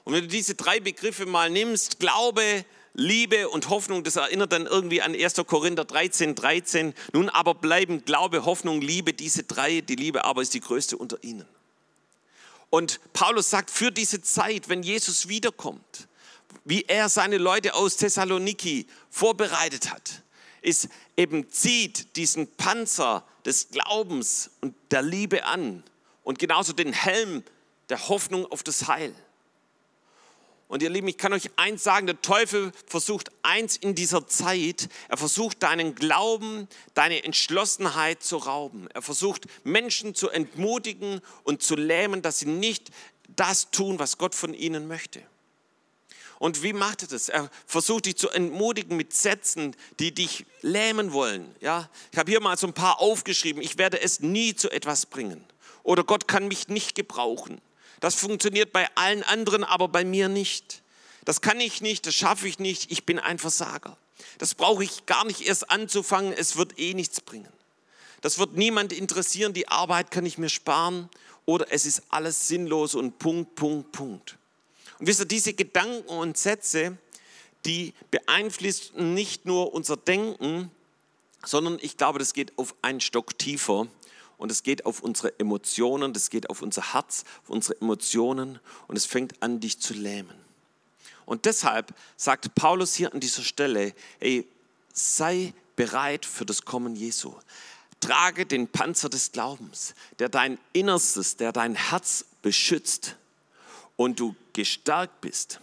Und 0.03 0.13
wenn 0.13 0.23
du 0.23 0.27
diese 0.27 0.55
drei 0.55 0.79
Begriffe 0.79 1.25
mal 1.25 1.49
nimmst, 1.49 1.99
Glaube, 1.99 2.65
Liebe 2.93 3.49
und 3.49 3.69
Hoffnung, 3.69 4.03
das 4.03 4.15
erinnert 4.15 4.51
dann 4.51 4.65
irgendwie 4.65 5.01
an 5.01 5.13
1. 5.13 5.35
Korinther 5.45 5.85
13, 5.85 6.35
13. 6.35 6.93
Nun 7.13 7.29
aber 7.29 7.53
bleiben 7.53 8.03
Glaube, 8.03 8.45
Hoffnung, 8.45 8.81
Liebe, 8.81 9.13
diese 9.13 9.43
drei. 9.43 9.81
Die 9.81 9.95
Liebe 9.95 10.25
aber 10.25 10.41
ist 10.41 10.53
die 10.53 10.59
größte 10.59 10.97
unter 10.97 11.23
ihnen. 11.23 11.45
Und 12.69 12.99
Paulus 13.13 13.49
sagt, 13.49 13.71
für 13.71 13.91
diese 13.91 14.21
Zeit, 14.21 14.69
wenn 14.69 14.83
Jesus 14.83 15.27
wiederkommt, 15.27 16.07
wie 16.65 16.83
er 16.83 17.09
seine 17.09 17.37
Leute 17.37 17.73
aus 17.73 17.97
Thessaloniki 17.97 18.87
vorbereitet 19.09 19.91
hat, 19.91 20.23
ist 20.61 20.89
eben 21.15 21.49
zieht 21.49 22.15
diesen 22.15 22.47
Panzer 22.55 23.23
des 23.45 23.69
Glaubens 23.69 24.51
und 24.61 24.75
der 24.91 25.01
Liebe 25.01 25.45
an 25.45 25.83
und 26.23 26.37
genauso 26.37 26.73
den 26.73 26.93
Helm 26.93 27.43
der 27.89 28.09
Hoffnung 28.09 28.45
auf 28.51 28.61
das 28.61 28.87
Heil. 28.87 29.13
Und 30.69 30.83
ihr 30.83 30.89
Lieben, 30.91 31.07
ich 31.07 31.17
kann 31.17 31.33
euch 31.33 31.49
eins 31.55 31.83
sagen, 31.83 32.05
der 32.05 32.21
Teufel 32.21 32.71
versucht 32.85 33.31
eins 33.41 33.75
in 33.75 33.95
dieser 33.95 34.27
Zeit, 34.27 34.87
er 35.07 35.17
versucht 35.17 35.63
deinen 35.63 35.95
Glauben, 35.95 36.67
deine 36.93 37.23
Entschlossenheit 37.23 38.21
zu 38.21 38.37
rauben. 38.37 38.87
Er 38.93 39.01
versucht 39.01 39.47
Menschen 39.63 40.13
zu 40.13 40.29
entmutigen 40.29 41.21
und 41.43 41.63
zu 41.63 41.75
lähmen, 41.75 42.21
dass 42.21 42.37
sie 42.37 42.45
nicht 42.45 42.91
das 43.35 43.71
tun, 43.71 43.97
was 43.97 44.19
Gott 44.19 44.35
von 44.35 44.53
ihnen 44.53 44.87
möchte. 44.87 45.23
Und 46.37 46.61
wie 46.61 46.73
macht 46.73 47.01
er 47.01 47.07
das? 47.07 47.29
Er 47.29 47.49
versucht 47.65 48.05
dich 48.05 48.17
zu 48.17 48.29
entmutigen 48.29 48.95
mit 48.95 49.11
Sätzen, 49.11 49.75
die 49.99 50.13
dich 50.13 50.45
lähmen 50.61 51.13
wollen. 51.13 51.53
Ja, 51.61 51.89
ich 52.11 52.19
habe 52.19 52.29
hier 52.29 52.41
mal 52.41 52.59
so 52.59 52.67
ein 52.67 52.73
paar 52.73 53.01
aufgeschrieben. 53.01 53.63
Ich 53.63 53.79
werde 53.79 53.99
es 53.99 54.19
nie 54.19 54.55
zu 54.55 54.69
etwas 54.69 55.07
bringen. 55.07 55.43
Oder 55.81 56.03
Gott 56.03 56.27
kann 56.27 56.47
mich 56.47 56.67
nicht 56.67 56.93
gebrauchen. 56.93 57.59
Das 57.99 58.15
funktioniert 58.15 58.71
bei 58.71 58.87
allen 58.95 59.23
anderen, 59.23 59.63
aber 59.63 59.87
bei 59.87 60.05
mir 60.05 60.29
nicht. 60.29 60.81
Das 61.25 61.41
kann 61.41 61.59
ich 61.59 61.81
nicht, 61.81 62.05
das 62.07 62.15
schaffe 62.15 62.47
ich 62.47 62.59
nicht, 62.59 62.91
ich 62.91 63.05
bin 63.05 63.19
ein 63.19 63.39
Versager. 63.39 63.97
Das 64.37 64.55
brauche 64.55 64.83
ich 64.83 65.05
gar 65.05 65.25
nicht 65.25 65.41
erst 65.41 65.69
anzufangen, 65.69 66.33
es 66.33 66.55
wird 66.55 66.79
eh 66.79 66.93
nichts 66.93 67.21
bringen. 67.21 67.51
Das 68.21 68.39
wird 68.39 68.55
niemand 68.55 68.91
interessieren, 68.93 69.53
die 69.53 69.67
Arbeit 69.67 70.11
kann 70.11 70.25
ich 70.25 70.37
mir 70.37 70.49
sparen 70.49 71.09
oder 71.45 71.71
es 71.71 71.85
ist 71.85 72.03
alles 72.09 72.47
sinnlos 72.47 72.95
und 72.95 73.17
Punkt, 73.19 73.55
Punkt, 73.55 73.91
Punkt. 73.91 74.37
Und 74.99 75.07
wisst 75.07 75.21
ihr, 75.21 75.25
diese 75.25 75.53
Gedanken 75.53 76.07
und 76.07 76.37
Sätze, 76.37 76.97
die 77.65 77.93
beeinflussen 78.11 79.13
nicht 79.13 79.45
nur 79.45 79.73
unser 79.73 79.97
Denken, 79.97 80.71
sondern 81.45 81.79
ich 81.81 81.97
glaube, 81.97 82.19
das 82.19 82.33
geht 82.33 82.57
auf 82.57 82.75
einen 82.81 83.01
Stock 83.01 83.37
tiefer 83.37 83.87
und 84.39 84.51
es 84.51 84.63
geht 84.63 84.85
auf 84.85 85.01
unsere 85.01 85.37
Emotionen, 85.37 86.13
das 86.13 86.31
geht 86.31 86.49
auf 86.49 86.63
unser 86.63 86.93
Herz, 86.93 87.25
auf 87.43 87.49
unsere 87.49 87.79
Emotionen 87.81 88.59
und 88.87 88.95
es 88.95 89.05
fängt 89.05 89.43
an, 89.43 89.59
dich 89.59 89.79
zu 89.79 89.93
lähmen. 89.93 90.33
Und 91.25 91.45
deshalb 91.45 91.93
sagt 92.17 92.55
Paulus 92.55 92.95
hier 92.95 93.13
an 93.13 93.19
dieser 93.19 93.43
Stelle, 93.43 93.93
ey, 94.19 94.47
sei 94.93 95.53
bereit 95.75 96.25
für 96.25 96.45
das 96.45 96.63
Kommen 96.63 96.95
Jesu. 96.95 97.35
Trage 97.99 98.45
den 98.45 98.69
Panzer 98.69 99.09
des 99.09 99.33
Glaubens, 99.33 99.93
der 100.19 100.29
dein 100.29 100.57
Innerstes, 100.71 101.35
der 101.35 101.51
dein 101.51 101.75
Herz 101.75 102.25
beschützt 102.41 103.17
und 103.97 104.21
du 104.21 104.35
gestärkt 104.53 105.19
bist. 105.19 105.59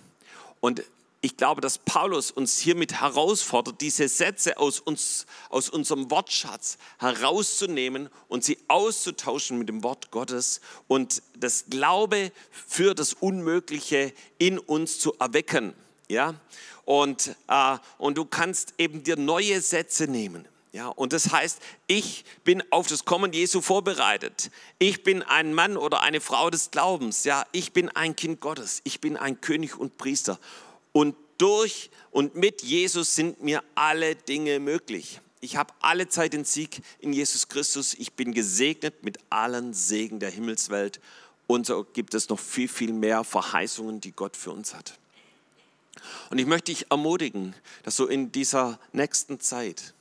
Und 0.61 0.83
ich 1.27 1.37
glaube, 1.37 1.61
dass 1.61 1.79
Paulus 1.79 2.31
uns 2.31 2.61
hiermit 2.61 3.01
herausfordert, 3.01 3.81
diese 3.81 4.07
Sätze 4.07 4.59
aus, 4.59 4.79
uns, 4.79 5.27
aus 5.51 5.69
unserem 5.69 6.09
Wortschatz 6.09 6.79
herauszunehmen 7.01 8.11
und 8.29 8.45
sie 8.45 8.59
auszutauschen 8.69 9.59
mit 9.59 9.69
dem 9.69 9.83
Wort 9.83 10.13
Gottes 10.13 10.61
und 10.87 11.25
das 11.37 11.65
Glaube 11.69 12.31
für 12.53 12.95
das 12.95 13.13
Unmögliche 13.13 14.13
in 14.39 14.61
uns 14.61 15.01
zu 15.01 15.15
erwecken. 15.19 15.75
Ja? 16.07 16.35
Und, 16.85 17.35
äh, 17.49 17.79
und 17.99 18.17
du 18.17 18.25
kannst 18.25 18.75
eben 18.79 19.03
dir 19.03 19.17
neue 19.17 19.61
Sätze 19.61 20.07
nehmen. 20.07 20.47
Ja, 20.77 20.89
und 20.89 21.13
das 21.13 21.33
heißt, 21.33 21.59
ich 21.87 22.25
bin 22.45 22.63
auf 22.71 22.87
das 22.87 23.07
Kommen 23.07 23.33
Jesu 23.33 23.63
vorbereitet. 23.63 24.51
Ich 24.79 25.03
bin 25.03 25.23
ein 25.23 25.55
Mann 25.55 25.79
oder 25.79 26.03
eine 26.03 26.21
Frau 26.21 26.51
des 26.51 26.71
Glaubens. 26.71 27.25
Ja, 27.25 27.47
ich 27.51 27.73
bin 27.73 27.89
ein 27.89 28.15
Kind 28.15 28.41
Gottes. 28.41 28.83
Ich 28.85 29.01
bin 29.01 29.17
ein 29.17 29.41
König 29.41 29.79
und 29.79 29.97
Priester. 29.97 30.39
Und 30.97 31.15
durch 31.37 31.91
und 32.11 32.37
mit 32.37 32.63
Jesus 32.63 33.15
sind 33.15 33.43
mir 33.43 33.63
alle 33.75 34.17
Dinge 34.17 34.61
möglich. 34.61 35.21
Ich 35.43 35.59
habe 35.59 35.75
alle 35.81 36.09
Zeit 36.09 36.33
den 36.33 36.47
Sieg 36.47 36.81
in 37.01 37.13
Jesus 37.13 37.49
Christus. 37.49 37.93
Ich 37.93 38.15
bin 38.15 38.33
gesegnet 38.33 39.03
mit 39.03 39.19
allen 39.29 39.75
Segen 39.75 40.21
der 40.21 40.31
Himmelswelt. 40.31 40.99
Und 41.47 41.67
so 41.67 41.85
gibt 41.85 42.15
es 42.15 42.31
noch 42.31 42.39
viel, 42.39 42.67
viel 42.67 42.95
mehr 42.95 43.25
Verheißungen, 43.25 44.01
die 44.01 44.13
Gott 44.13 44.39
für 44.39 44.53
uns 44.53 44.73
hat. 44.73 44.99
Und 46.31 46.39
ich 46.39 46.47
möchte 46.47 46.73
dich 46.73 46.91
ermutigen, 46.91 47.55
dass 47.83 47.97
du 47.97 48.07
in 48.07 48.33
dieser 48.33 48.81
nächsten 48.93 49.39
Zeit 49.39 49.93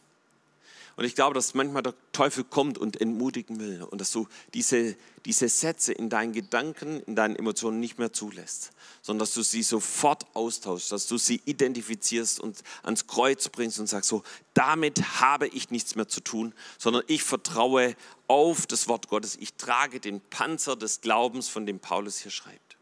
und 0.97 1.03
ich 1.03 1.15
glaube, 1.15 1.33
dass 1.33 1.53
manchmal 1.53 1.83
der 1.83 1.93
Teufel 2.13 2.45
kommt 2.45 2.77
und 2.77 3.01
entmutigen 3.01 3.59
will 3.59 3.83
und 3.83 3.99
dass 3.99 4.11
du 4.11 4.27
diese, 4.53 4.95
diese 5.25 5.49
Sätze 5.49 5.91
in 5.91 6.09
deinen 6.09 6.31
Gedanken, 6.31 7.01
in 7.01 7.17
deinen 7.17 7.35
Emotionen 7.35 7.81
nicht 7.81 7.99
mehr 7.99 8.13
zulässt, 8.13 8.71
sondern 9.01 9.19
dass 9.19 9.33
du 9.33 9.41
sie 9.41 9.61
sofort 9.61 10.25
austauschst, 10.33 10.93
dass 10.93 11.07
du 11.07 11.17
sie 11.17 11.41
identifizierst 11.43 12.39
und 12.39 12.63
ans 12.83 13.07
Kreuz 13.07 13.49
bringst 13.49 13.77
und 13.79 13.87
sagst 13.87 14.09
so, 14.09 14.23
damit 14.53 15.19
habe 15.19 15.47
ich 15.47 15.69
nichts 15.69 15.95
mehr 15.95 16.07
zu 16.07 16.21
tun, 16.21 16.53
sondern 16.77 17.03
ich 17.07 17.23
vertraue 17.23 17.95
auf 18.27 18.65
das 18.65 18.87
Wort 18.87 19.09
Gottes. 19.09 19.35
Ich 19.39 19.55
trage 19.55 19.99
den 19.99 20.21
Panzer 20.21 20.77
des 20.77 21.01
Glaubens, 21.01 21.49
von 21.49 21.65
dem 21.65 21.79
Paulus 21.79 22.19
hier 22.19 22.31
schreibt. 22.31 22.77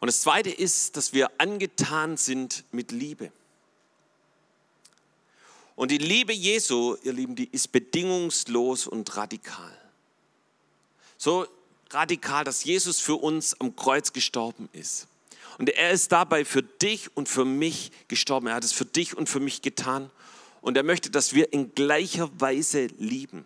Und 0.00 0.08
das 0.08 0.20
Zweite 0.20 0.50
ist, 0.50 0.98
dass 0.98 1.14
wir 1.14 1.30
angetan 1.38 2.18
sind 2.18 2.64
mit 2.72 2.92
Liebe. 2.92 3.32
Und 5.76 5.90
die 5.90 5.98
Liebe 5.98 6.32
Jesu, 6.32 6.96
ihr 7.02 7.12
Lieben, 7.12 7.34
die 7.34 7.48
ist 7.50 7.72
bedingungslos 7.72 8.86
und 8.86 9.16
radikal. 9.16 9.76
So 11.16 11.46
radikal, 11.90 12.44
dass 12.44 12.64
Jesus 12.64 13.00
für 13.00 13.16
uns 13.16 13.58
am 13.60 13.74
Kreuz 13.74 14.12
gestorben 14.12 14.68
ist. 14.72 15.06
Und 15.58 15.70
er 15.70 15.90
ist 15.90 16.10
dabei 16.12 16.44
für 16.44 16.62
dich 16.62 17.16
und 17.16 17.28
für 17.28 17.44
mich 17.44 17.92
gestorben. 18.08 18.48
Er 18.48 18.54
hat 18.54 18.64
es 18.64 18.72
für 18.72 18.84
dich 18.84 19.16
und 19.16 19.28
für 19.28 19.40
mich 19.40 19.62
getan. 19.62 20.10
Und 20.60 20.76
er 20.76 20.82
möchte, 20.82 21.10
dass 21.10 21.34
wir 21.34 21.52
in 21.52 21.74
gleicher 21.74 22.28
Weise 22.40 22.86
lieben. 22.98 23.44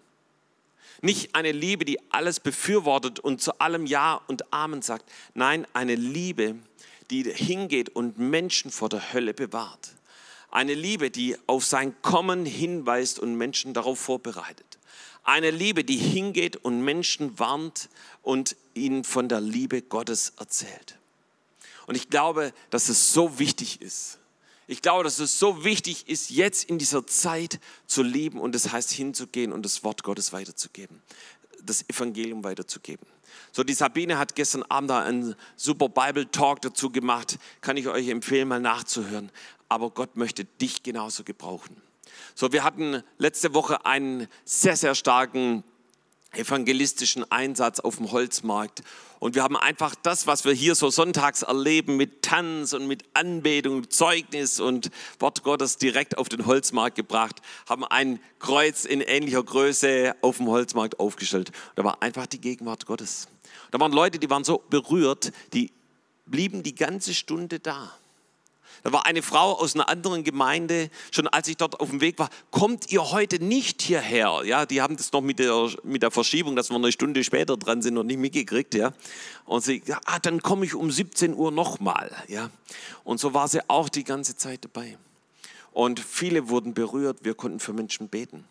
Nicht 1.01 1.35
eine 1.35 1.53
Liebe, 1.53 1.85
die 1.85 1.99
alles 2.11 2.41
befürwortet 2.41 3.21
und 3.21 3.41
zu 3.41 3.59
allem 3.61 3.87
Ja 3.87 4.21
und 4.27 4.53
Amen 4.53 4.83
sagt. 4.83 5.05
Nein, 5.35 5.67
eine 5.73 5.95
Liebe, 5.95 6.57
die 7.11 7.23
hingeht 7.23 7.91
und 7.91 8.19
Menschen 8.19 8.71
vor 8.71 8.89
der 8.89 9.13
Hölle 9.13 9.35
bewahrt. 9.35 9.91
Eine 10.51 10.75
Liebe, 10.75 11.11
die 11.11 11.37
auf 11.47 11.65
sein 11.65 11.95
Kommen 12.03 12.47
hinweist 12.47 13.19
und 13.19 13.37
Menschen 13.37 13.75
darauf 13.75 13.99
vorbereitet. 13.99 14.79
Eine 15.23 15.51
Liebe, 15.51 15.85
die 15.85 15.99
hingeht 15.99 16.57
und 16.57 16.83
Menschen 16.83 17.39
warnt 17.39 17.91
und 18.23 18.57
ihnen 18.75 19.05
von 19.05 19.29
der 19.29 19.41
Liebe 19.41 19.83
Gottes 19.83 20.33
erzählt. 20.39 20.99
Und 21.87 21.97
ich 21.97 22.09
glaube, 22.09 22.53
dass 22.71 22.89
es 22.89 23.13
so 23.13 23.39
wichtig 23.39 23.83
ist. 23.83 24.19
Ich 24.67 24.83
glaube, 24.83 25.05
dass 25.05 25.19
es 25.19 25.39
so 25.39 25.65
wichtig 25.65 26.09
ist, 26.09 26.29
jetzt 26.31 26.65
in 26.65 26.79
dieser 26.79 27.07
Zeit 27.07 27.59
zu 27.87 28.03
leben 28.03 28.39
und 28.39 28.55
das 28.55 28.71
heißt 28.71 28.91
hinzugehen 28.93 29.53
und 29.53 29.65
das 29.65 29.83
Wort 29.85 30.03
Gottes 30.03 30.33
weiterzugeben, 30.33 31.03
das 31.63 31.89
Evangelium 31.89 32.45
weiterzugeben. 32.45 33.07
So, 33.53 33.65
die 33.65 33.75
Sabine 33.75 34.19
hat 34.19 34.35
gestern 34.35 34.63
Abend 34.65 34.91
da 34.91 35.03
einen 35.03 35.35
super 35.57 35.89
Bible 35.89 36.31
Talk 36.31 36.63
dazu 36.63 36.91
gemacht. 36.91 37.39
Kann 37.61 37.77
ich 37.77 37.89
euch 37.89 38.09
empfehlen, 38.09 38.49
mal 38.49 38.61
nachzuhören 38.61 39.31
aber 39.69 39.91
Gott 39.91 40.17
möchte 40.17 40.45
dich 40.45 40.83
genauso 40.83 41.25
gebrauchen. 41.25 41.81
So, 42.35 42.53
wir 42.53 42.65
hatten 42.65 43.03
letzte 43.19 43.55
Woche 43.55 43.85
einen 43.85 44.29
sehr, 44.45 44.77
sehr 44.77 44.95
starken 44.95 45.63
evangelistischen 46.39 47.31
Einsatz 47.31 47.81
auf 47.81 47.97
dem 47.97 48.13
Holzmarkt. 48.13 48.83
Und 49.19 49.35
wir 49.35 49.43
haben 49.43 49.57
einfach 49.57 49.95
das, 49.97 50.27
was 50.27 50.45
wir 50.45 50.53
hier 50.53 50.75
so 50.75 50.91
sonntags 50.91 51.43
erleben, 51.43 51.97
mit 51.97 52.23
Tanz 52.23 52.73
und 52.73 52.87
mit 52.87 53.05
Anbetung, 53.15 53.91
Zeugnis 53.91 54.61
und 54.61 54.91
Wort 55.19 55.43
Gottes 55.43 55.77
direkt 55.77 56.17
auf 56.17 56.29
den 56.29 56.47
Holzmarkt 56.47 56.97
gebracht, 56.97 57.43
haben 57.69 57.85
ein 57.85 58.21
Kreuz 58.39 58.85
in 58.85 59.01
ähnlicher 59.01 59.43
Größe 59.43 60.15
auf 60.21 60.37
dem 60.37 60.49
Holzmarkt 60.49 61.01
aufgestellt. 61.01 61.51
Da 61.75 61.85
war 61.85 62.03
einfach 62.03 62.27
die 62.27 62.41
Gegenwart 62.41 62.87
Gottes. 62.87 63.29
Da 63.71 63.81
waren 63.81 63.93
Leute, 63.93 64.19
die 64.19 64.31
waren 64.31 64.45
so 64.45 64.63
berührt, 64.71 65.33
die 65.53 65.73
blieben 66.27 66.63
die 66.63 66.75
ganze 66.75 67.13
Stunde 67.13 67.59
da. 67.59 67.98
Da 68.83 68.93
war 68.93 69.07
eine 69.07 69.23
Frau 69.23 69.53
aus 69.53 69.75
einer 69.75 69.89
anderen 69.89 70.25
Gemeinde, 70.25 70.91
schon 71.11 71.27
als 71.29 71.49
ich 71.49 71.57
dort 71.57 71.81
auf 71.81 71.91
dem 71.91 72.01
Weg 72.01 72.19
war, 72.19 72.31
kommt 72.51 72.91
ihr 72.91 73.11
heute 73.11 73.43
nicht 73.43 73.83
hierher? 73.83 74.43
Ja, 74.45 74.67
die 74.67 74.81
haben 74.81 74.97
das 74.97 75.13
noch 75.13 75.21
mit 75.21 75.39
der, 75.39 75.71
mit 75.83 76.03
der 76.03 76.11
Verschiebung, 76.11 76.57
dass 76.57 76.71
wir 76.71 76.77
eine 76.77 76.93
Stunde 76.93 77.25
später 77.25 77.57
dran 77.57 77.83
sind, 77.83 77.95
noch 77.95 78.05
nicht 78.05 78.19
mitgekriegt. 78.19 78.75
Ja. 78.75 78.93
Und 79.45 79.63
sie, 79.63 79.83
ja, 79.87 80.01
ah, 80.05 80.19
dann 80.19 80.43
komme 80.43 80.65
ich 80.65 80.75
um 80.75 80.91
17 80.91 81.35
Uhr 81.35 81.51
nochmal. 81.51 82.11
Ja. 82.29 82.51
Und 83.05 83.21
so 83.21 83.35
war 83.35 83.49
sie 83.49 83.61
auch 83.69 83.89
die 83.89 84.05
ganze 84.05 84.37
Zeit 84.37 84.65
dabei. 84.65 84.99
Und 85.73 86.01
viele 86.01 86.49
wurden 86.49 86.75
berührt, 86.75 87.19
wir 87.23 87.35
konnten 87.35 87.61
für 87.61 87.73
Menschen 87.73 88.09
beten. 88.09 88.45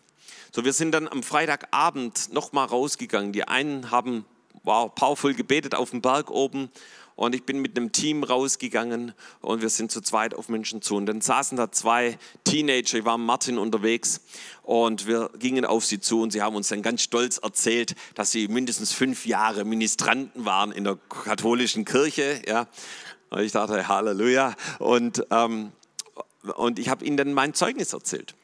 So, 0.52 0.64
wir 0.64 0.72
sind 0.72 0.92
dann 0.92 1.08
am 1.08 1.22
Freitagabend 1.22 2.32
nochmal 2.32 2.66
rausgegangen. 2.66 3.32
Die 3.32 3.46
einen 3.46 3.90
haben 3.90 4.24
wow, 4.64 4.94
powerful 4.94 5.34
gebetet 5.34 5.74
auf 5.74 5.90
dem 5.90 6.00
Berg 6.00 6.30
oben 6.30 6.70
und 7.18 7.34
ich 7.34 7.42
bin 7.42 7.58
mit 7.58 7.76
einem 7.76 7.90
Team 7.90 8.22
rausgegangen 8.22 9.12
und 9.40 9.60
wir 9.60 9.70
sind 9.70 9.90
zu 9.90 10.00
zweit 10.00 10.34
auf 10.34 10.48
Menschen 10.48 10.82
zu. 10.82 10.94
Und 10.94 11.06
dann 11.06 11.20
saßen 11.20 11.56
da 11.58 11.72
zwei 11.72 12.16
Teenager, 12.44 12.96
ich 12.96 13.04
war 13.04 13.18
mit 13.18 13.26
Martin 13.26 13.58
unterwegs 13.58 14.20
und 14.62 15.08
wir 15.08 15.28
gingen 15.36 15.64
auf 15.64 15.84
sie 15.84 15.98
zu 15.98 16.22
und 16.22 16.30
sie 16.30 16.42
haben 16.42 16.54
uns 16.54 16.68
dann 16.68 16.80
ganz 16.80 17.02
stolz 17.02 17.38
erzählt, 17.38 17.96
dass 18.14 18.30
sie 18.30 18.46
mindestens 18.46 18.92
fünf 18.92 19.26
Jahre 19.26 19.64
Ministranten 19.64 20.44
waren 20.44 20.70
in 20.70 20.84
der 20.84 20.96
katholischen 21.08 21.84
Kirche. 21.84 22.40
Ja. 22.46 22.68
Und 23.30 23.40
ich 23.40 23.50
dachte, 23.50 23.88
Halleluja. 23.88 24.54
Und, 24.78 25.26
ähm, 25.32 25.72
und 26.54 26.78
ich 26.78 26.88
habe 26.88 27.04
ihnen 27.04 27.16
dann 27.16 27.32
mein 27.32 27.52
Zeugnis 27.52 27.94
erzählt, 27.94 28.36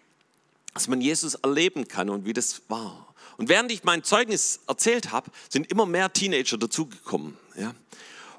dass 0.72 0.88
man 0.88 1.00
Jesus 1.00 1.34
erleben 1.34 1.86
kann 1.86 2.10
und 2.10 2.24
wie 2.24 2.32
das 2.32 2.62
war. 2.66 3.14
Und 3.36 3.48
während 3.48 3.70
ich 3.70 3.84
mein 3.84 4.02
Zeugnis 4.02 4.58
erzählt 4.66 5.12
habe, 5.12 5.30
sind 5.48 5.70
immer 5.70 5.86
mehr 5.86 6.12
Teenager 6.12 6.58
dazugekommen. 6.58 7.36
Ja. 7.56 7.72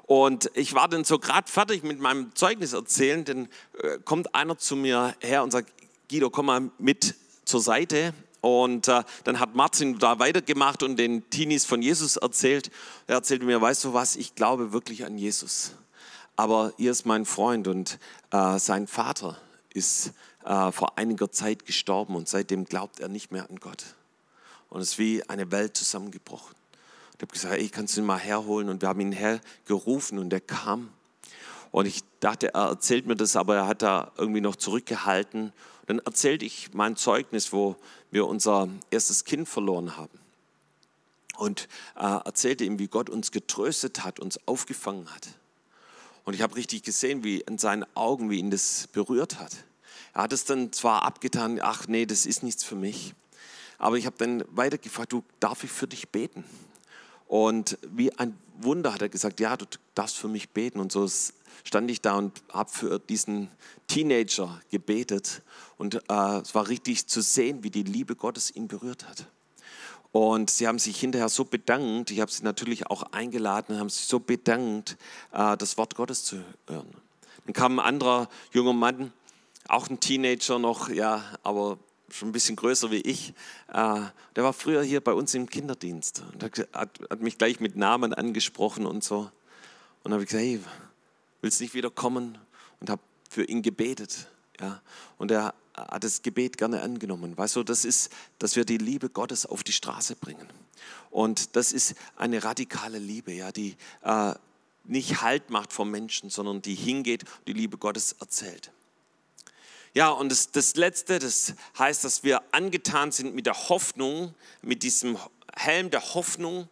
Und 0.06 0.50
ich 0.54 0.74
war 0.74 0.88
dann 0.88 1.04
so 1.04 1.18
gerade 1.18 1.50
fertig 1.50 1.82
mit 1.82 1.98
meinem 2.00 2.34
Zeugnis 2.34 2.72
erzählen, 2.72 3.24
dann 3.24 3.48
äh, 3.82 3.98
kommt 4.04 4.34
einer 4.34 4.56
zu 4.56 4.76
mir 4.76 5.14
her 5.20 5.42
und 5.42 5.50
sagt, 5.50 5.72
Guido, 6.08 6.30
komm 6.30 6.46
mal 6.46 6.70
mit 6.78 7.16
zur 7.44 7.60
Seite. 7.60 8.14
Und 8.40 8.86
äh, 8.86 9.02
dann 9.24 9.40
hat 9.40 9.56
Martin 9.56 9.98
da 9.98 10.20
weitergemacht 10.20 10.84
und 10.84 10.96
den 10.96 11.28
Teenies 11.30 11.64
von 11.64 11.82
Jesus 11.82 12.16
erzählt. 12.16 12.70
Er 13.08 13.16
erzählte 13.16 13.44
mir, 13.44 13.60
weißt 13.60 13.82
du 13.84 13.92
was, 13.92 14.14
ich 14.14 14.36
glaube 14.36 14.72
wirklich 14.72 15.04
an 15.04 15.18
Jesus. 15.18 15.72
Aber 16.36 16.72
ihr 16.76 16.92
ist 16.92 17.06
mein 17.06 17.24
Freund 17.24 17.66
und 17.66 17.98
äh, 18.30 18.58
sein 18.58 18.86
Vater 18.86 19.40
ist 19.74 20.12
äh, 20.44 20.70
vor 20.70 20.96
einiger 20.96 21.32
Zeit 21.32 21.66
gestorben 21.66 22.14
und 22.14 22.28
seitdem 22.28 22.66
glaubt 22.66 23.00
er 23.00 23.08
nicht 23.08 23.32
mehr 23.32 23.50
an 23.50 23.56
Gott. 23.56 23.84
Und 24.68 24.80
es 24.80 24.92
ist 24.92 24.98
wie 24.98 25.28
eine 25.28 25.50
Welt 25.50 25.76
zusammengebrochen. 25.76 26.55
Ich 27.16 27.22
habe 27.22 27.32
gesagt, 27.32 27.58
ich 27.62 27.72
kann 27.72 27.86
ihn 27.86 28.04
mal 28.04 28.18
herholen 28.18 28.68
und 28.68 28.82
wir 28.82 28.88
haben 28.88 29.00
ihn 29.00 29.12
hergerufen 29.12 30.18
und 30.18 30.32
er 30.32 30.40
kam. 30.40 30.90
Und 31.70 31.86
ich 31.86 32.02
dachte, 32.20 32.52
er 32.54 32.68
erzählt 32.68 33.06
mir 33.06 33.16
das, 33.16 33.36
aber 33.36 33.56
er 33.56 33.66
hat 33.66 33.80
da 33.80 34.12
irgendwie 34.18 34.42
noch 34.42 34.56
zurückgehalten. 34.56 35.52
dann 35.86 35.98
erzählte 36.00 36.44
ich 36.44 36.74
mein 36.74 36.96
Zeugnis, 36.96 37.52
wo 37.52 37.76
wir 38.10 38.26
unser 38.26 38.68
erstes 38.90 39.24
Kind 39.24 39.48
verloren 39.48 39.96
haben. 39.96 40.18
Und 41.38 41.68
äh, 41.96 42.02
erzählte 42.02 42.64
ihm, 42.64 42.78
wie 42.78 42.88
Gott 42.88 43.08
uns 43.08 43.30
getröstet 43.30 44.04
hat, 44.04 44.20
uns 44.20 44.38
aufgefangen 44.46 45.08
hat. 45.14 45.28
Und 46.24 46.34
ich 46.34 46.42
habe 46.42 46.56
richtig 46.56 46.82
gesehen, 46.82 47.24
wie 47.24 47.40
in 47.40 47.56
seinen 47.56 47.86
Augen, 47.94 48.30
wie 48.30 48.38
ihn 48.38 48.50
das 48.50 48.88
berührt 48.92 49.38
hat. 49.38 49.52
Er 50.12 50.22
hat 50.22 50.32
es 50.32 50.44
dann 50.44 50.72
zwar 50.72 51.02
abgetan, 51.02 51.60
ach 51.62 51.88
nee, 51.88 52.04
das 52.04 52.26
ist 52.26 52.42
nichts 52.42 52.64
für 52.64 52.74
mich. 52.74 53.14
Aber 53.78 53.96
ich 53.96 54.06
habe 54.06 54.16
dann 54.18 54.44
weiter 54.50 54.78
gefragt, 54.78 55.12
du, 55.12 55.22
darf 55.40 55.62
ich 55.62 55.70
für 55.70 55.86
dich 55.86 56.08
beten? 56.08 56.44
Und 57.26 57.78
wie 57.82 58.12
ein 58.18 58.36
Wunder 58.58 58.94
hat 58.94 59.02
er 59.02 59.08
gesagt, 59.08 59.40
ja, 59.40 59.56
du 59.56 59.66
darfst 59.94 60.16
für 60.16 60.28
mich 60.28 60.50
beten. 60.50 60.80
Und 60.80 60.92
so 60.92 61.08
stand 61.64 61.90
ich 61.90 62.00
da 62.00 62.16
und 62.16 62.42
habe 62.52 62.70
für 62.70 62.98
diesen 62.98 63.48
Teenager 63.86 64.60
gebetet. 64.70 65.42
Und 65.78 65.96
äh, 66.08 66.38
es 66.40 66.54
war 66.54 66.68
richtig 66.68 67.06
zu 67.06 67.20
sehen, 67.20 67.62
wie 67.62 67.70
die 67.70 67.82
Liebe 67.82 68.16
Gottes 68.16 68.54
ihn 68.54 68.68
berührt 68.68 69.08
hat. 69.08 69.26
Und 70.12 70.48
sie 70.48 70.66
haben 70.66 70.78
sich 70.78 70.98
hinterher 70.98 71.28
so 71.28 71.44
bedankt, 71.44 72.10
ich 72.10 72.20
habe 72.20 72.30
sie 72.30 72.42
natürlich 72.42 72.86
auch 72.86 73.02
eingeladen, 73.12 73.78
haben 73.78 73.90
sich 73.90 74.06
so 74.06 74.18
bedankt, 74.18 74.96
äh, 75.32 75.56
das 75.58 75.76
Wort 75.76 75.94
Gottes 75.94 76.24
zu 76.24 76.36
hören. 76.66 76.88
Dann 77.44 77.52
kam 77.52 77.78
ein 77.78 77.84
anderer 77.84 78.28
junger 78.52 78.72
Mann, 78.72 79.12
auch 79.68 79.90
ein 79.90 80.00
Teenager 80.00 80.58
noch, 80.58 80.88
ja, 80.88 81.22
aber 81.42 81.78
schon 82.10 82.28
ein 82.28 82.32
bisschen 82.32 82.56
größer 82.56 82.90
wie 82.90 83.00
ich. 83.00 83.34
Äh, 83.68 84.00
der 84.34 84.44
war 84.44 84.52
früher 84.52 84.82
hier 84.82 85.00
bei 85.00 85.12
uns 85.12 85.34
im 85.34 85.48
Kinderdienst 85.48 86.22
und 86.32 86.42
hat, 86.42 86.68
hat 86.72 87.20
mich 87.20 87.38
gleich 87.38 87.60
mit 87.60 87.76
Namen 87.76 88.14
angesprochen 88.14 88.86
und 88.86 89.04
so. 89.04 89.30
Und 90.02 90.12
habe 90.12 90.22
ich 90.22 90.28
gesagt, 90.28 90.44
hey, 90.44 90.60
willst 91.40 91.60
du 91.60 91.64
nicht 91.64 91.74
wieder 91.74 91.90
kommen? 91.90 92.38
Und 92.80 92.90
habe 92.90 93.02
für 93.28 93.44
ihn 93.44 93.62
gebetet. 93.62 94.28
Ja. 94.60 94.80
Und 95.18 95.30
er 95.30 95.54
hat 95.74 96.04
das 96.04 96.22
Gebet 96.22 96.56
gerne 96.56 96.82
angenommen. 96.82 97.36
Weißt 97.36 97.56
du, 97.56 97.62
das 97.62 97.84
ist, 97.84 98.10
dass 98.38 98.56
wir 98.56 98.64
die 98.64 98.78
Liebe 98.78 99.10
Gottes 99.10 99.46
auf 99.46 99.62
die 99.62 99.72
Straße 99.72 100.16
bringen. 100.16 100.46
Und 101.10 101.56
das 101.56 101.72
ist 101.72 101.94
eine 102.16 102.44
radikale 102.44 102.98
Liebe, 102.98 103.32
ja, 103.32 103.52
die 103.52 103.76
äh, 104.02 104.34
nicht 104.84 105.22
Halt 105.22 105.50
macht 105.50 105.72
vom 105.72 105.90
Menschen, 105.90 106.30
sondern 106.30 106.62
die 106.62 106.74
hingeht 106.74 107.24
und 107.24 107.48
die 107.48 107.52
Liebe 107.52 107.78
Gottes 107.78 108.12
erzählt. 108.20 108.70
Ja, 109.96 110.10
und 110.10 110.30
das, 110.30 110.50
das 110.50 110.76
Letzte, 110.76 111.18
das 111.18 111.54
heißt, 111.78 112.04
dass 112.04 112.22
wir 112.22 112.42
angetan 112.52 113.12
sind 113.12 113.34
mit 113.34 113.46
der 113.46 113.70
Hoffnung, 113.70 114.34
mit 114.60 114.82
diesem 114.82 115.16
Helm 115.56 115.88
der 115.88 116.12
Hoffnung. 116.12 116.68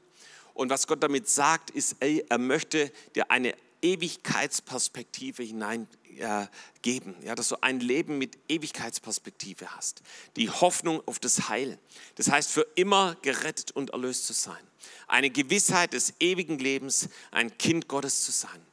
Und 0.52 0.68
was 0.68 0.86
Gott 0.86 1.02
damit 1.02 1.26
sagt, 1.26 1.70
ist, 1.70 1.96
ey, 2.00 2.22
er 2.28 2.36
möchte 2.36 2.92
dir 3.14 3.30
eine 3.30 3.54
Ewigkeitsperspektive 3.80 5.42
hineingeben, 5.42 7.14
ja, 7.22 7.34
dass 7.34 7.48
du 7.48 7.62
ein 7.62 7.80
Leben 7.80 8.18
mit 8.18 8.36
Ewigkeitsperspektive 8.50 9.74
hast. 9.74 10.02
Die 10.36 10.50
Hoffnung 10.50 11.00
auf 11.08 11.18
das 11.18 11.48
Heil. 11.48 11.78
Das 12.16 12.30
heißt, 12.30 12.50
für 12.50 12.66
immer 12.74 13.16
gerettet 13.22 13.70
und 13.70 13.88
erlöst 13.94 14.26
zu 14.26 14.34
sein. 14.34 14.62
Eine 15.08 15.30
Gewissheit 15.30 15.94
des 15.94 16.12
ewigen 16.20 16.58
Lebens, 16.58 17.08
ein 17.30 17.56
Kind 17.56 17.88
Gottes 17.88 18.22
zu 18.22 18.32
sein. 18.32 18.66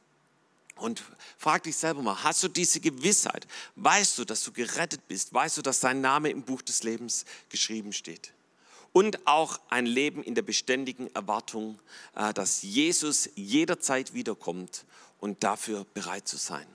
Und 0.82 1.00
frag 1.38 1.62
dich 1.62 1.76
selber 1.76 2.02
mal, 2.02 2.24
hast 2.24 2.42
du 2.42 2.48
diese 2.48 2.80
Gewissheit? 2.80 3.46
Weißt 3.76 4.18
du, 4.18 4.24
dass 4.24 4.42
du 4.42 4.50
gerettet 4.50 5.06
bist? 5.06 5.32
Weißt 5.32 5.56
du, 5.56 5.62
dass 5.62 5.78
dein 5.78 6.00
Name 6.00 6.30
im 6.30 6.42
Buch 6.42 6.60
des 6.60 6.82
Lebens 6.82 7.24
geschrieben 7.50 7.92
steht? 7.92 8.32
Und 8.92 9.24
auch 9.26 9.60
ein 9.70 9.86
Leben 9.86 10.24
in 10.24 10.34
der 10.34 10.42
beständigen 10.42 11.14
Erwartung, 11.14 11.78
äh, 12.16 12.34
dass 12.34 12.62
Jesus 12.62 13.30
jederzeit 13.36 14.12
wiederkommt 14.12 14.84
und 15.20 15.44
dafür 15.44 15.86
bereit 15.94 16.26
zu 16.26 16.36
sein. 16.36 16.66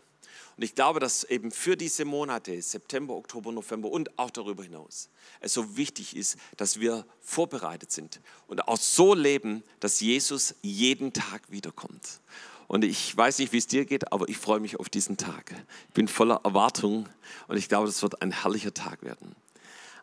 Und 0.55 0.63
ich 0.63 0.73
glaube, 0.73 1.01
dass 1.01 1.25
eben 1.25 1.51
für 1.51 1.75
diese 1.75 2.05
Monate, 2.05 2.59
September, 2.61 3.13
Oktober, 3.13 3.51
November 3.51 3.91
und 3.91 4.17
auch 4.17 4.31
darüber 4.31 4.63
hinaus, 4.63 5.09
es 5.41 5.53
so 5.53 5.75
wichtig 5.75 6.15
ist, 6.15 6.37
dass 6.55 6.79
wir 6.79 7.05
vorbereitet 7.21 7.91
sind 7.91 8.21
und 8.47 8.67
auch 8.69 8.77
so 8.77 9.13
leben, 9.13 9.63
dass 9.81 9.99
Jesus 9.99 10.55
jeden 10.61 11.11
Tag 11.11 11.51
wiederkommt. 11.51 12.21
Und 12.67 12.83
ich 12.83 13.15
weiß 13.15 13.39
nicht, 13.39 13.53
wie 13.53 13.57
es 13.57 13.67
dir 13.67 13.85
geht, 13.85 14.11
aber 14.11 14.27
ich 14.27 14.37
freue 14.37 14.59
mich 14.59 14.79
auf 14.79 14.89
diesen 14.89 15.17
Tag. 15.17 15.55
Ich 15.87 15.93
bin 15.93 16.07
voller 16.07 16.41
Erwartung 16.43 17.07
und 17.47 17.57
ich 17.57 17.69
glaube, 17.69 17.87
das 17.87 18.01
wird 18.01 18.21
ein 18.21 18.31
herrlicher 18.31 18.73
Tag 18.73 19.03
werden. 19.03 19.35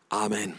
Amen. 0.09 0.55